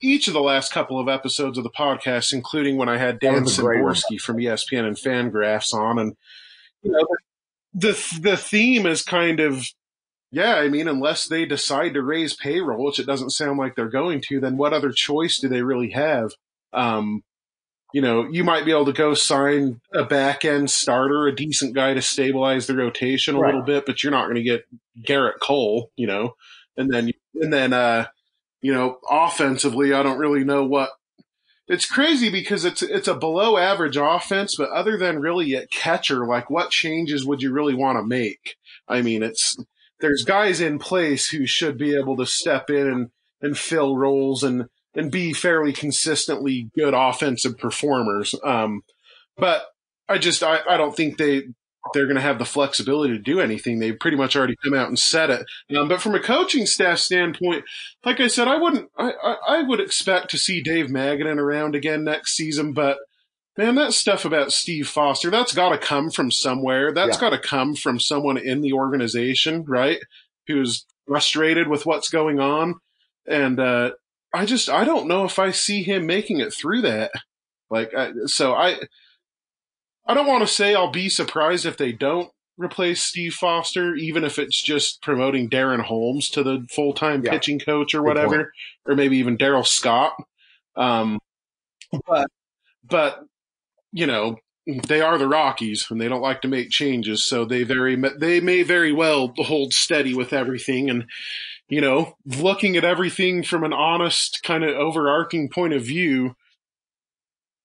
each 0.00 0.28
of 0.28 0.34
the 0.34 0.40
last 0.40 0.72
couple 0.72 0.98
of 0.98 1.08
episodes 1.08 1.58
of 1.58 1.64
the 1.64 1.70
podcast, 1.70 2.32
including 2.32 2.76
when 2.76 2.88
I 2.88 2.98
had 2.98 3.18
Dan 3.18 3.44
Szymborski 3.44 4.20
from 4.20 4.36
ESPN 4.36 4.84
and 4.84 4.96
Fangraphs 4.96 5.74
on, 5.74 5.98
and 5.98 6.16
you 6.82 6.92
know, 6.92 7.06
the 7.74 8.18
the 8.20 8.36
theme 8.36 8.86
is 8.86 9.02
kind 9.02 9.40
of. 9.40 9.64
Yeah, 10.34 10.54
I 10.54 10.70
mean, 10.70 10.88
unless 10.88 11.28
they 11.28 11.44
decide 11.44 11.92
to 11.92 12.02
raise 12.02 12.34
payroll, 12.34 12.86
which 12.86 12.98
it 12.98 13.04
doesn't 13.04 13.32
sound 13.32 13.58
like 13.58 13.76
they're 13.76 13.90
going 13.90 14.22
to, 14.28 14.40
then 14.40 14.56
what 14.56 14.72
other 14.72 14.90
choice 14.90 15.38
do 15.38 15.46
they 15.46 15.60
really 15.60 15.90
have? 15.90 16.30
Um, 16.72 17.22
you 17.92 18.00
know, 18.00 18.26
you 18.30 18.42
might 18.42 18.64
be 18.64 18.70
able 18.70 18.86
to 18.86 18.92
go 18.92 19.14
sign 19.14 19.80
a 19.94 20.04
back 20.04 20.44
end 20.44 20.70
starter, 20.70 21.26
a 21.26 21.34
decent 21.34 21.74
guy 21.74 21.94
to 21.94 22.02
stabilize 22.02 22.66
the 22.66 22.76
rotation 22.76 23.36
a 23.36 23.38
right. 23.38 23.48
little 23.48 23.62
bit, 23.62 23.86
but 23.86 24.02
you're 24.02 24.10
not 24.10 24.24
going 24.24 24.36
to 24.36 24.42
get 24.42 24.66
Gerrit 25.00 25.38
Cole, 25.40 25.90
you 25.96 26.06
know, 26.06 26.36
and 26.76 26.90
then, 26.90 27.12
and 27.34 27.52
then, 27.52 27.72
uh, 27.72 28.06
you 28.60 28.72
know, 28.72 28.98
offensively, 29.08 29.92
I 29.92 30.02
don't 30.02 30.18
really 30.18 30.44
know 30.44 30.64
what 30.64 30.90
it's 31.68 31.86
crazy 31.86 32.30
because 32.30 32.64
it's, 32.64 32.82
it's 32.82 33.08
a 33.08 33.14
below 33.14 33.56
average 33.56 33.96
offense, 33.96 34.56
but 34.56 34.70
other 34.70 34.96
than 34.96 35.20
really 35.20 35.54
at 35.54 35.70
catcher, 35.70 36.26
like 36.26 36.50
what 36.50 36.70
changes 36.70 37.24
would 37.24 37.42
you 37.42 37.52
really 37.52 37.74
want 37.74 37.98
to 37.98 38.02
make? 38.02 38.56
I 38.88 39.02
mean, 39.02 39.22
it's, 39.22 39.56
there's 40.00 40.24
guys 40.24 40.60
in 40.60 40.78
place 40.78 41.28
who 41.28 41.46
should 41.46 41.78
be 41.78 41.96
able 41.96 42.16
to 42.16 42.26
step 42.26 42.70
in 42.70 42.86
and, 42.88 43.10
and 43.40 43.56
fill 43.56 43.96
roles 43.96 44.42
and, 44.42 44.68
and 44.94 45.10
be 45.10 45.32
fairly 45.32 45.72
consistently 45.72 46.70
good 46.76 46.94
offensive 46.94 47.58
performers. 47.58 48.34
Um, 48.44 48.82
but 49.36 49.64
I 50.08 50.18
just 50.18 50.42
I, 50.42 50.60
I 50.68 50.76
don't 50.76 50.94
think 50.94 51.18
they 51.18 51.42
they're 51.92 52.06
going 52.06 52.16
to 52.16 52.22
have 52.22 52.38
the 52.38 52.44
flexibility 52.44 53.12
to 53.12 53.18
do 53.18 53.40
anything. 53.40 53.78
They've 53.78 53.98
pretty 53.98 54.16
much 54.16 54.36
already 54.36 54.54
come 54.62 54.74
out 54.74 54.88
and 54.88 54.98
said 54.98 55.30
it. 55.30 55.46
Um, 55.76 55.88
but 55.88 56.00
from 56.00 56.14
a 56.14 56.20
coaching 56.20 56.64
staff 56.64 56.98
standpoint, 56.98 57.64
like 58.04 58.20
I 58.20 58.28
said, 58.28 58.46
I 58.46 58.56
wouldn't 58.56 58.88
I, 58.96 59.12
I, 59.22 59.36
I 59.48 59.62
would 59.62 59.80
expect 59.80 60.30
to 60.30 60.38
see 60.38 60.62
Dave 60.62 60.86
Magadan 60.86 61.38
around 61.38 61.74
again 61.74 62.04
next 62.04 62.34
season, 62.34 62.72
but. 62.72 62.98
Man, 63.58 63.74
that 63.74 63.92
stuff 63.92 64.24
about 64.24 64.50
Steve 64.50 64.88
Foster, 64.88 65.30
that's 65.30 65.52
got 65.52 65.68
to 65.68 65.76
come 65.76 66.08
from 66.10 66.30
somewhere. 66.30 66.90
That's 66.90 67.18
yeah. 67.18 67.20
got 67.20 67.36
to 67.36 67.38
come 67.38 67.74
from 67.74 68.00
someone 68.00 68.38
in 68.38 68.62
the 68.62 68.72
organization, 68.72 69.64
right? 69.64 69.98
Who's 70.46 70.86
frustrated 71.06 71.68
with 71.68 71.84
what's 71.84 72.08
going 72.08 72.40
on. 72.40 72.76
And 73.26 73.60
uh, 73.60 73.90
I 74.32 74.46
just 74.46 74.68
I 74.68 74.84
don't 74.84 75.08
know 75.08 75.24
if 75.24 75.38
I 75.38 75.50
see 75.50 75.82
him 75.82 76.06
making 76.06 76.40
it 76.40 76.54
through 76.54 76.82
that. 76.82 77.10
Like 77.70 77.94
I, 77.94 78.12
so 78.26 78.54
I 78.54 78.78
I 80.06 80.14
don't 80.14 80.26
want 80.26 80.46
to 80.46 80.52
say 80.52 80.74
I'll 80.74 80.90
be 80.90 81.08
surprised 81.08 81.66
if 81.66 81.76
they 81.76 81.92
don't 81.92 82.30
replace 82.56 83.02
Steve 83.02 83.34
Foster, 83.34 83.94
even 83.94 84.24
if 84.24 84.38
it's 84.38 84.62
just 84.62 85.02
promoting 85.02 85.48
Darren 85.48 85.82
Holmes 85.82 86.28
to 86.30 86.42
the 86.42 86.66
full 86.70 86.92
time 86.92 87.22
yeah. 87.24 87.30
pitching 87.30 87.58
coach 87.58 87.94
or 87.94 88.02
whatever, 88.02 88.52
or 88.86 88.94
maybe 88.94 89.18
even 89.18 89.38
Daryl 89.38 89.66
Scott. 89.66 90.14
Um, 90.76 91.18
but 92.06 92.28
but 92.88 93.24
you 93.92 94.06
know 94.06 94.36
they 94.66 95.00
are 95.00 95.18
the 95.18 95.28
Rockies 95.28 95.86
and 95.90 96.00
they 96.00 96.08
don't 96.08 96.22
like 96.22 96.42
to 96.42 96.48
make 96.48 96.70
changes, 96.70 97.24
so 97.24 97.44
they 97.44 97.62
very 97.64 97.96
they 98.18 98.40
may 98.40 98.62
very 98.62 98.92
well 98.92 99.32
hold 99.36 99.72
steady 99.72 100.14
with 100.14 100.32
everything 100.32 100.88
and 100.88 101.04
you 101.72 101.80
know, 101.80 102.18
looking 102.26 102.76
at 102.76 102.84
everything 102.84 103.42
from 103.42 103.64
an 103.64 103.72
honest 103.72 104.40
kind 104.42 104.62
of 104.62 104.76
overarching 104.76 105.48
point 105.48 105.72
of 105.72 105.82
view, 105.82 106.34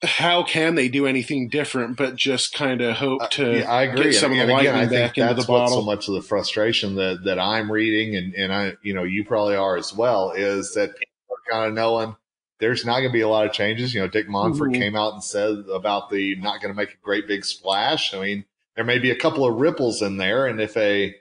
how 0.02 0.44
can 0.44 0.76
they 0.76 0.88
do 0.88 1.06
anything 1.06 1.50
different 1.50 1.98
but 1.98 2.16
just 2.16 2.54
kind 2.54 2.80
of 2.80 2.96
hope 2.96 3.22
Uh, 3.22 3.28
to 3.32 3.44
yeah, 3.58 3.70
I 3.70 3.84
agree. 3.84 4.04
get 4.06 4.14
some 4.14 4.32
and, 4.32 4.40
of 4.40 4.48
the 4.48 4.52
and 4.52 4.60
again, 4.62 4.76
lightning 4.76 4.88
I 4.88 4.88
think 4.88 5.02
back 5.02 5.18
into 5.18 5.34
the 5.34 5.42
that's 5.42 5.48
bottle? 5.48 5.80
so 5.80 5.82
much 5.82 6.08
of 6.08 6.14
the 6.14 6.22
frustration 6.22 6.96
that 6.96 7.26
that 7.26 7.38
I'm 7.38 7.70
reading, 7.70 8.16
and 8.16 8.34
and 8.34 8.54
I, 8.54 8.74
you 8.82 8.94
know, 8.94 9.04
you 9.04 9.26
probably 9.26 9.56
are 9.58 9.76
as 9.76 9.94
well, 9.94 10.32
is 10.32 10.74
that 10.76 10.96
people 10.98 11.12
are 11.32 11.52
kind 11.52 11.68
of 11.68 11.74
knowing 11.74 12.16
there's 12.62 12.86
not 12.86 13.00
going 13.00 13.10
to 13.10 13.14
be 13.14 13.20
a 13.22 13.28
lot 13.28 13.46
of 13.46 13.52
changes. 13.52 13.94
You 13.94 14.00
know, 14.00 14.08
Dick 14.08 14.30
Monfort 14.30 14.70
Mhm. 14.70 14.80
came 14.80 14.96
out 14.96 15.16
and 15.16 15.24
said 15.24 15.66
about 15.70 16.10
the 16.12 16.36
not 16.38 16.62
going 16.62 16.74
to 16.74 16.78
make 16.78 16.94
a 16.94 17.04
great 17.04 17.28
big 17.28 17.44
splash. 17.44 18.14
I 18.14 18.22
mean, 18.22 18.46
there 18.78 18.86
may 18.86 19.00
be 19.00 19.12
a 19.12 19.18
couple 19.20 19.46
of 19.46 19.60
ripples 19.60 20.02
in 20.02 20.16
there, 20.16 20.46
and 20.48 20.62
if 20.62 20.78
a, 20.78 21.14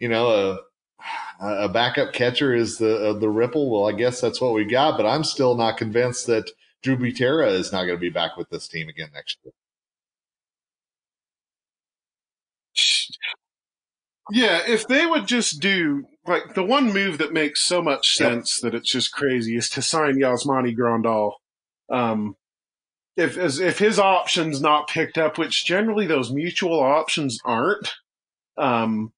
you 0.00 0.08
know, 0.08 0.30
a 0.30 0.58
a 1.42 1.68
backup 1.68 2.12
catcher 2.12 2.54
is 2.54 2.78
the 2.78 3.10
uh, 3.10 3.12
the 3.14 3.28
ripple, 3.28 3.70
well, 3.70 3.88
I 3.88 3.92
guess 3.96 4.20
that's 4.20 4.40
what 4.40 4.54
we 4.54 4.64
got. 4.64 4.96
But 4.96 5.06
I'm 5.06 5.24
still 5.24 5.56
not 5.56 5.76
convinced 5.76 6.26
that 6.28 6.50
Drew 6.82 6.96
Butera 6.96 7.52
is 7.52 7.72
not 7.72 7.84
going 7.84 7.96
to 7.96 8.00
be 8.00 8.10
back 8.10 8.36
with 8.36 8.48
this 8.50 8.68
team 8.68 8.88
again 8.88 9.10
next 9.14 9.38
year. 9.44 9.52
Yeah, 14.30 14.62
if 14.66 14.86
they 14.86 15.04
would 15.04 15.26
just 15.26 15.60
do 15.60 16.04
like 16.26 16.54
the 16.54 16.62
one 16.62 16.92
move 16.92 17.18
that 17.18 17.32
makes 17.32 17.62
so 17.62 17.82
much 17.82 18.18
Yep. 18.18 18.32
sense 18.32 18.60
that 18.60 18.74
it's 18.74 18.90
just 18.90 19.12
crazy 19.12 19.56
is 19.56 19.68
to 19.70 19.82
sign 19.82 20.14
Yasmani 20.16 20.76
Grandal. 20.76 21.32
Um, 21.90 22.36
if 23.16 23.36
as 23.36 23.58
if 23.58 23.78
his 23.78 23.98
option's 23.98 24.60
not 24.60 24.88
picked 24.88 25.18
up, 25.18 25.38
which 25.38 25.64
generally 25.64 26.06
those 26.06 26.32
mutual 26.32 26.80
options 26.80 27.38
aren't, 27.44 27.94
um, 28.56 29.12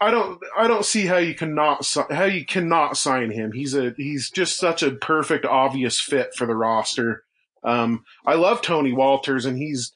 I 0.00 0.10
don't 0.10 0.40
I 0.56 0.68
don't 0.68 0.84
see 0.84 1.06
how 1.06 1.16
you 1.16 1.34
cannot 1.34 1.86
how 2.10 2.24
you 2.24 2.44
cannot 2.44 2.96
sign 2.96 3.30
him. 3.30 3.52
He's 3.52 3.74
a 3.74 3.94
he's 3.96 4.30
just 4.30 4.56
such 4.56 4.82
a 4.82 4.92
perfect 4.92 5.44
obvious 5.44 6.00
fit 6.00 6.34
for 6.36 6.46
the 6.46 6.54
roster. 6.54 7.24
Um, 7.64 8.04
I 8.24 8.34
love 8.34 8.62
Tony 8.62 8.92
Wolters, 8.92 9.44
and 9.44 9.58
he's 9.58 9.92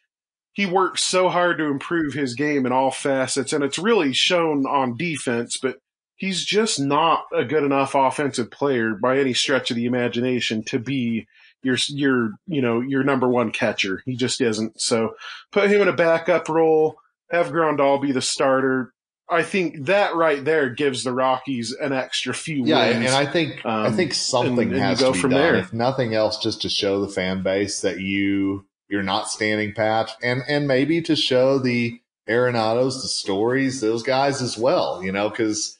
he 0.52 0.66
works 0.66 1.02
so 1.02 1.28
hard 1.28 1.58
to 1.58 1.64
improve 1.64 2.14
his 2.14 2.34
game 2.34 2.66
in 2.66 2.72
all 2.72 2.90
facets, 2.90 3.52
and 3.52 3.62
it's 3.62 3.78
really 3.78 4.12
shown 4.12 4.66
on 4.66 4.96
defense. 4.96 5.56
But 5.56 5.78
he's 6.16 6.44
just 6.44 6.80
not 6.80 7.26
a 7.32 7.44
good 7.44 7.62
enough 7.62 7.94
offensive 7.94 8.50
player 8.50 8.94
by 8.94 9.18
any 9.18 9.34
stretch 9.34 9.70
of 9.70 9.76
the 9.76 9.86
imagination 9.86 10.64
to 10.64 10.80
be 10.80 11.26
your 11.62 11.76
your 11.88 12.32
you 12.48 12.60
know 12.60 12.80
your 12.80 13.04
number 13.04 13.28
one 13.28 13.52
catcher. 13.52 14.02
He 14.04 14.16
just 14.16 14.40
isn't. 14.40 14.80
So 14.80 15.14
put 15.52 15.70
him 15.70 15.82
in 15.82 15.88
a 15.88 15.92
backup 15.92 16.48
role. 16.48 16.96
Have 17.30 17.52
Grandal 17.52 18.02
be 18.02 18.12
the 18.12 18.20
starter. 18.20 18.92
I 19.28 19.42
think 19.42 19.86
that 19.86 20.14
right 20.14 20.44
there 20.44 20.68
gives 20.68 21.04
the 21.04 21.12
Rockies 21.12 21.72
an 21.72 21.92
extra 21.92 22.34
few 22.34 22.64
Yeah, 22.66 22.88
wins. 22.90 23.06
and 23.06 23.14
I 23.14 23.24
think 23.24 23.64
I 23.64 23.86
Um, 23.86 23.96
think 23.96 24.12
something 24.14 24.58
and- 24.68 24.72
and 24.72 24.80
has 24.82 24.98
to 24.98 25.12
be 25.12 25.18
from 25.18 25.30
done. 25.30 25.40
there. 25.40 25.54
If 25.56 25.72
nothing 25.72 26.14
else, 26.14 26.36
just 26.38 26.60
to 26.62 26.68
show 26.68 27.00
the 27.00 27.08
fan 27.12 27.42
base 27.42 27.80
that 27.80 28.00
you 28.00 28.66
you're 28.88 29.02
not 29.02 29.28
standing 29.30 29.72
pat, 29.72 30.10
and 30.22 30.42
and 30.48 30.68
maybe 30.68 31.00
to 31.02 31.16
show 31.16 31.58
the 31.58 31.98
Arenados, 32.28 33.00
the 33.00 33.08
Storys, 33.08 33.80
those 33.80 34.02
guys 34.02 34.42
as 34.42 34.58
well. 34.58 35.02
You 35.02 35.12
know, 35.12 35.30
because 35.30 35.78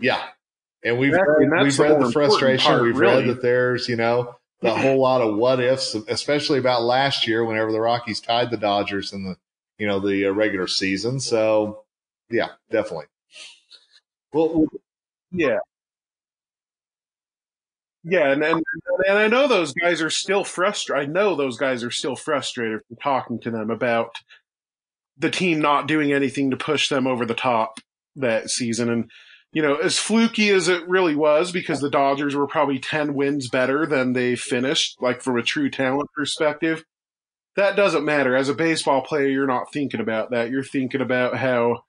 yeah, 0.00 0.22
and 0.82 0.98
we've 0.98 1.10
Exactly, 1.10 1.46
read, 1.46 1.52
that's 1.52 1.62
we've 1.64 1.76
the 1.76 1.82
read 1.94 2.02
the 2.02 2.12
frustration. 2.12 2.72
important 2.72 2.84
we've 2.96 3.02
part, 3.04 3.16
read 3.24 3.28
that 3.28 3.42
there's 3.42 3.88
you 3.88 3.96
know 3.96 4.34
the 4.60 4.74
whole 4.74 4.98
lot 5.00 5.20
of 5.20 5.36
what 5.36 5.60
ifs, 5.60 5.94
especially 5.94 6.58
about 6.58 6.82
last 6.82 7.26
year 7.28 7.44
whenever 7.44 7.70
the 7.70 7.80
Rockies 7.80 8.20
tied 8.20 8.50
the 8.50 8.56
Dodgers 8.56 9.12
in 9.12 9.24
the 9.24 9.36
you 9.80 9.88
know 9.88 9.98
the 9.98 10.26
uh, 10.26 10.30
regular 10.30 10.68
season. 10.68 11.18
So 11.18 11.84
yeah, 12.30 12.50
definitely. 12.70 13.06
Well, 14.32 14.66
Yeah. 15.32 15.58
Yeah, 18.02 18.32
and, 18.32 18.42
and 18.42 18.62
and 19.08 19.18
I 19.18 19.28
know 19.28 19.46
those 19.46 19.74
guys 19.74 20.00
are 20.00 20.10
still 20.10 20.42
frustrated. 20.42 21.08
I 21.08 21.12
know 21.12 21.34
those 21.34 21.58
guys 21.58 21.84
are 21.84 21.90
still 21.90 22.16
frustrated 22.16 22.80
from 22.88 22.96
talking 22.96 23.40
to 23.40 23.50
them 23.50 23.70
about 23.70 24.16
the 25.18 25.30
team 25.30 25.60
not 25.60 25.86
doing 25.86 26.12
anything 26.12 26.50
to 26.50 26.56
push 26.56 26.88
them 26.88 27.06
over 27.06 27.26
the 27.26 27.34
top 27.34 27.78
that 28.16 28.48
season. 28.48 28.88
And 28.90 29.10
you 29.52 29.60
know, 29.60 29.76
as 29.76 29.98
fluky 29.98 30.48
as 30.50 30.68
it 30.68 30.88
really 30.88 31.14
was, 31.14 31.52
because 31.52 31.80
the 31.80 31.90
Dodgers 31.90 32.34
were 32.34 32.46
probably 32.46 32.78
ten 32.78 33.14
wins 33.14 33.50
better 33.50 33.84
than 33.84 34.14
they 34.14 34.34
finished, 34.34 34.96
like 35.02 35.20
from 35.20 35.38
a 35.38 35.42
true 35.42 35.68
talent 35.68 36.08
perspective. 36.14 36.84
That 37.56 37.76
doesn't 37.76 38.04
matter. 38.04 38.36
As 38.36 38.48
a 38.48 38.54
baseball 38.54 39.02
player, 39.02 39.26
you're 39.26 39.46
not 39.46 39.72
thinking 39.72 40.00
about 40.00 40.30
that. 40.30 40.50
You're 40.50 40.64
thinking 40.64 41.00
about 41.00 41.36
how 41.36 41.84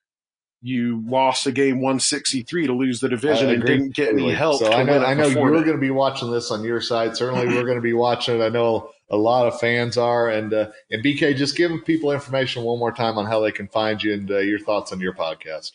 you 0.62 1.04
lost 1.08 1.48
a 1.48 1.52
game 1.52 1.82
163 1.82 2.68
to 2.68 2.74
lose 2.74 3.00
the 3.00 3.10
division 3.10 3.50
and 3.50 3.66
didn't 3.66 3.96
get 3.96 4.10
any 4.10 4.32
help. 4.32 4.60
So 4.60 4.72
I 4.72 4.84
know 4.84 5.04
I 5.04 5.14
know 5.14 5.28
you're 5.28 5.52
going 5.52 5.78
to 5.78 5.78
be 5.78 5.92
watching 5.92 6.32
this 6.32 6.52
on 6.52 6.64
your 6.64 6.82
side. 6.82 7.18
Certainly, 7.18 7.48
we're 7.48 7.64
going 7.64 7.78
to 7.78 7.82
be 7.82 7.94
watching 7.94 8.40
it. 8.40 8.44
I 8.44 8.50
know 8.50 8.92
a 9.10 9.18
lot 9.18 9.48
of 9.48 9.60
fans 9.60 9.98
are. 9.98 10.30
And 10.30 10.54
uh, 10.54 10.72
and 10.90 11.04
BK, 11.04 11.36
just 11.36 11.58
give 11.58 11.72
people 11.86 12.12
information 12.12 12.64
one 12.64 12.80
more 12.80 12.92
time 12.92 13.18
on 13.18 13.26
how 13.26 13.40
they 13.40 13.52
can 13.52 13.68
find 13.68 14.02
you 14.02 14.14
and 14.14 14.30
uh, 14.30 14.38
your 14.38 14.60
thoughts 14.60 14.92
on 14.92 15.00
your 15.00 15.14
podcast. 15.14 15.72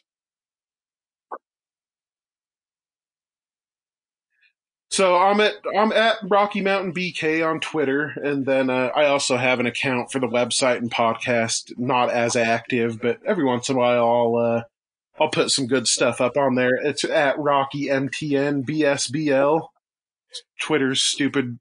So 4.97 5.15
I'm 5.15 5.43
at 5.43 5.57
I'm 5.77 5.93
at 5.93 6.17
Rocky 6.23 6.63
Mountain 6.63 6.95
BK 6.95 7.47
on 7.47 7.61
Twitter, 7.61 8.15
and 8.17 8.47
then 8.47 8.71
uh, 8.71 8.91
I 8.97 9.09
also 9.09 9.37
have 9.37 9.61
an 9.61 9.67
account 9.67 10.11
for 10.11 10.21
the 10.21 10.27
website 10.27 10.79
and 10.79 10.91
podcast. 10.91 11.71
Not 11.77 12.11
as 12.11 12.35
active, 12.35 12.99
but 13.03 13.19
every 13.27 13.45
once 13.45 13.69
in 13.69 13.77
a 13.77 13.79
while 13.79 14.09
I'll 14.09 14.37
uh, 14.37 14.63
I'll 15.21 15.29
put 15.29 15.51
some 15.51 15.67
good 15.67 15.87
stuff 15.87 16.23
up 16.23 16.39
on 16.39 16.55
there. 16.55 16.77
It's 16.77 17.05
at 17.05 17.39
Rocky 17.39 17.89
MTN 17.89 18.65
BSBL. 18.65 19.69
Twitter's 20.63 21.03
stupid 21.03 21.59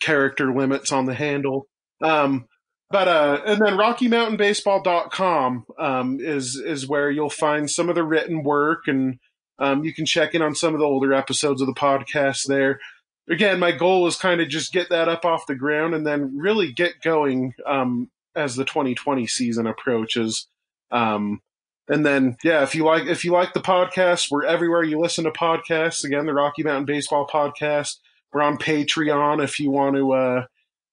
character 0.00 0.54
limits 0.54 0.92
on 0.92 1.06
the 1.06 1.14
handle. 1.14 1.66
Um, 2.00 2.46
but 2.88 3.08
uh, 3.08 3.40
and 3.44 3.60
then 3.60 3.78
RockyMountainBaseball.com 3.78 5.66
um, 5.76 6.18
is 6.20 6.54
is 6.54 6.86
where 6.86 7.10
you'll 7.10 7.30
find 7.30 7.68
some 7.68 7.88
of 7.88 7.96
the 7.96 8.04
written 8.04 8.44
work 8.44 8.82
and 8.86 9.18
um, 9.58 9.84
you 9.84 9.94
can 9.94 10.06
check 10.06 10.34
in 10.34 10.42
on 10.42 10.54
some 10.54 10.74
of 10.74 10.80
the 10.80 10.86
older 10.86 11.12
episodes 11.12 11.60
of 11.60 11.66
the 11.66 11.74
podcast 11.74 12.46
there. 12.46 12.80
Again, 13.28 13.58
my 13.58 13.72
goal 13.72 14.06
is 14.06 14.16
kind 14.16 14.40
of 14.40 14.48
just 14.48 14.72
get 14.72 14.90
that 14.90 15.08
up 15.08 15.24
off 15.24 15.46
the 15.46 15.54
ground 15.54 15.94
and 15.94 16.06
then 16.06 16.36
really 16.38 16.72
get 16.72 17.02
going 17.02 17.54
um, 17.66 18.10
as 18.34 18.54
the 18.54 18.64
2020 18.64 19.26
season 19.26 19.66
approaches. 19.66 20.46
Um, 20.90 21.40
and 21.88 22.04
then, 22.04 22.36
yeah, 22.42 22.62
if 22.62 22.74
you 22.74 22.84
like 22.84 23.06
if 23.06 23.24
you 23.24 23.32
like 23.32 23.52
the 23.52 23.60
podcast, 23.60 24.30
we're 24.30 24.44
everywhere 24.44 24.82
you 24.82 25.00
listen 25.00 25.24
to 25.24 25.30
podcasts. 25.30 26.04
Again, 26.04 26.26
the 26.26 26.34
Rocky 26.34 26.62
Mountain 26.62 26.84
Baseball 26.86 27.26
Podcast. 27.26 27.96
We're 28.32 28.42
on 28.42 28.58
Patreon 28.58 29.42
if 29.42 29.60
you 29.60 29.70
want 29.70 29.96
to 29.96 30.12
uh, 30.12 30.46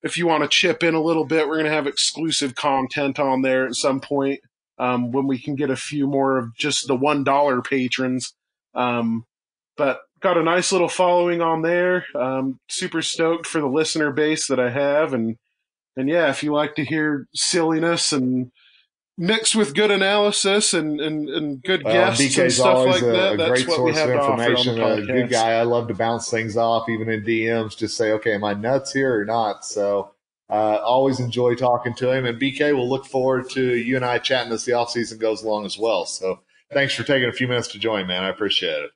if 0.04 0.18
you 0.18 0.28
want 0.28 0.44
to 0.44 0.50
chip 0.50 0.84
in 0.84 0.94
a 0.94 1.02
little 1.02 1.26
bit. 1.26 1.48
We're 1.48 1.56
going 1.56 1.66
to 1.66 1.72
have 1.72 1.88
exclusive 1.88 2.56
content 2.56 3.20
on 3.20 3.42
there 3.42 3.66
at 3.66 3.76
some 3.76 4.02
point 4.02 4.42
um, 4.78 5.12
when 5.12 5.26
we 5.28 5.40
can 5.40 5.56
get 5.56 5.72
a 5.72 5.76
few 5.76 6.08
more 6.08 6.38
of 6.38 6.56
just 6.56 6.88
the 6.88 6.96
one 6.96 7.24
dollar 7.24 7.62
patrons. 7.62 8.34
Um, 8.76 9.26
but 9.78 10.02
got 10.20 10.38
a 10.38 10.44
nice 10.44 10.72
little 10.72 10.90
following 10.90 11.42
on 11.42 11.62
there. 11.62 12.06
Um, 12.16 12.60
super 12.70 13.02
stoked 13.02 13.46
for 13.46 13.60
the 13.62 13.68
listener 13.68 14.12
base 14.12 14.48
that 14.48 14.60
I 14.60 14.70
have, 14.70 15.14
and 15.14 15.38
and 15.96 16.10
yeah, 16.10 16.30
if 16.30 16.44
you 16.44 16.54
like 16.54 16.76
to 16.76 16.86
hear 16.86 17.28
silliness 17.36 18.12
and 18.12 18.52
mixed 19.16 19.56
with 19.56 19.76
good 19.76 19.92
analysis 19.92 20.74
and 20.74 21.00
and, 21.00 21.30
and 21.30 21.62
good 21.64 21.84
Well, 21.84 21.94
guests 21.94 22.38
and 22.38 22.52
stuff 22.52 22.78
always 22.78 23.02
like 23.02 23.04
a, 23.04 23.06
that, 23.06 23.34
a 23.34 23.38
that's 23.38 23.64
great 23.64 23.68
what 23.68 23.84
we 23.84 23.94
have 23.94 24.10
of 24.10 24.16
to 24.16 24.22
offer 24.22 24.32
on 24.32 24.38
the 24.38 24.46
information. 24.46 24.82
A 24.82 25.06
good 25.06 25.30
guy. 25.30 25.52
I 25.52 25.64
love 25.64 25.88
to 25.90 25.94
bounce 25.94 26.30
things 26.30 26.58
off, 26.58 26.90
even 26.90 27.10
in 27.10 27.24
DMs. 27.24 27.78
Just 27.78 27.98
say, 27.98 28.12
okay, 28.14 28.34
am 28.34 28.44
I 28.44 28.54
nuts 28.54 28.94
here 28.94 29.20
or 29.20 29.26
not? 29.26 29.66
So. 29.66 30.12
Uh, 30.50 30.78
always 30.84 31.20
enjoy 31.20 31.56
talking 31.56 31.96
to 31.96 32.12
him. 32.12 32.26
And 32.26 32.40
BK, 32.40 32.76
we'll 32.76 32.88
look 32.88 33.08
forward 33.08 33.50
to 33.52 33.76
you 33.76 33.96
and 33.96 34.06
I 34.06 34.20
chatting 34.20 34.52
as 34.52 34.66
the 34.66 34.74
off 34.74 34.92
season 34.92 35.18
goes 35.18 35.42
along 35.42 35.66
as 35.66 35.80
well. 35.80 36.06
So 36.06 36.42
thanks 36.74 36.94
for 36.94 37.04
taking 37.04 37.30
a 37.30 37.34
few 37.34 37.48
minutes 37.48 37.70
to 37.70 37.80
join, 37.80 38.08
man. 38.08 38.24
I 38.24 38.30
appreciate 38.30 38.84
it. 38.84 38.92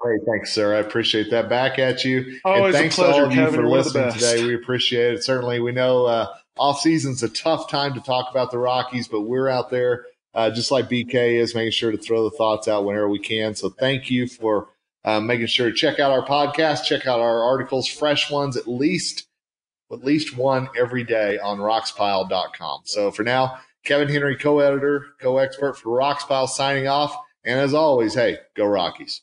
Great, 0.00 0.20
thanks, 0.26 0.52
sir. 0.52 0.76
I 0.76 0.78
appreciate 0.78 1.30
that. 1.30 1.48
Back 1.48 1.78
at 1.78 2.04
you. 2.04 2.38
Always 2.44 2.66
and 2.66 2.74
a 2.74 2.78
thanks 2.78 2.94
pleasure, 2.94 3.12
to 3.12 3.18
all 3.18 3.26
of 3.26 3.32
you 3.32 3.40
Kevin. 3.40 3.60
for 3.60 3.68
listening 3.68 4.12
today. 4.12 4.44
We 4.44 4.54
appreciate 4.54 5.14
it. 5.14 5.24
Certainly, 5.24 5.60
we 5.60 5.72
know 5.72 6.06
uh, 6.06 6.26
off 6.56 6.80
season's 6.80 7.22
a 7.24 7.28
tough 7.28 7.68
time 7.68 7.94
to 7.94 8.00
talk 8.00 8.30
about 8.30 8.52
the 8.52 8.58
Rockies, 8.58 9.08
but 9.08 9.22
we're 9.22 9.48
out 9.48 9.70
there 9.70 10.06
uh, 10.34 10.50
just 10.50 10.70
like 10.70 10.88
BK 10.88 11.40
is, 11.40 11.54
making 11.54 11.72
sure 11.72 11.90
to 11.90 11.98
throw 11.98 12.22
the 12.22 12.36
thoughts 12.36 12.68
out 12.68 12.84
whenever 12.84 13.08
we 13.08 13.18
can. 13.18 13.56
So 13.56 13.70
thank 13.70 14.08
you 14.08 14.28
for 14.28 14.68
uh, 15.04 15.20
making 15.20 15.46
sure 15.46 15.68
to 15.68 15.74
check 15.74 15.98
out 15.98 16.12
our 16.12 16.24
podcast, 16.24 16.84
check 16.84 17.06
out 17.06 17.18
our 17.18 17.42
articles, 17.42 17.88
fresh 17.88 18.30
ones, 18.30 18.56
at 18.56 18.68
least 18.68 19.26
at 19.90 20.04
least 20.04 20.36
one 20.36 20.68
every 20.78 21.02
day 21.02 21.38
on 21.38 21.58
roxpile.com. 21.58 22.82
So 22.84 23.10
for 23.10 23.22
now, 23.22 23.58
Kevin 23.84 24.08
Henry, 24.08 24.36
co-editor, 24.36 25.04
co-expert 25.20 25.74
for 25.74 25.90
Roxpile, 25.90 26.48
signing 26.48 26.88
off. 26.88 27.16
And 27.44 27.58
as 27.58 27.74
always, 27.74 28.14
hey, 28.14 28.38
go 28.54 28.66
Rockies. 28.66 29.22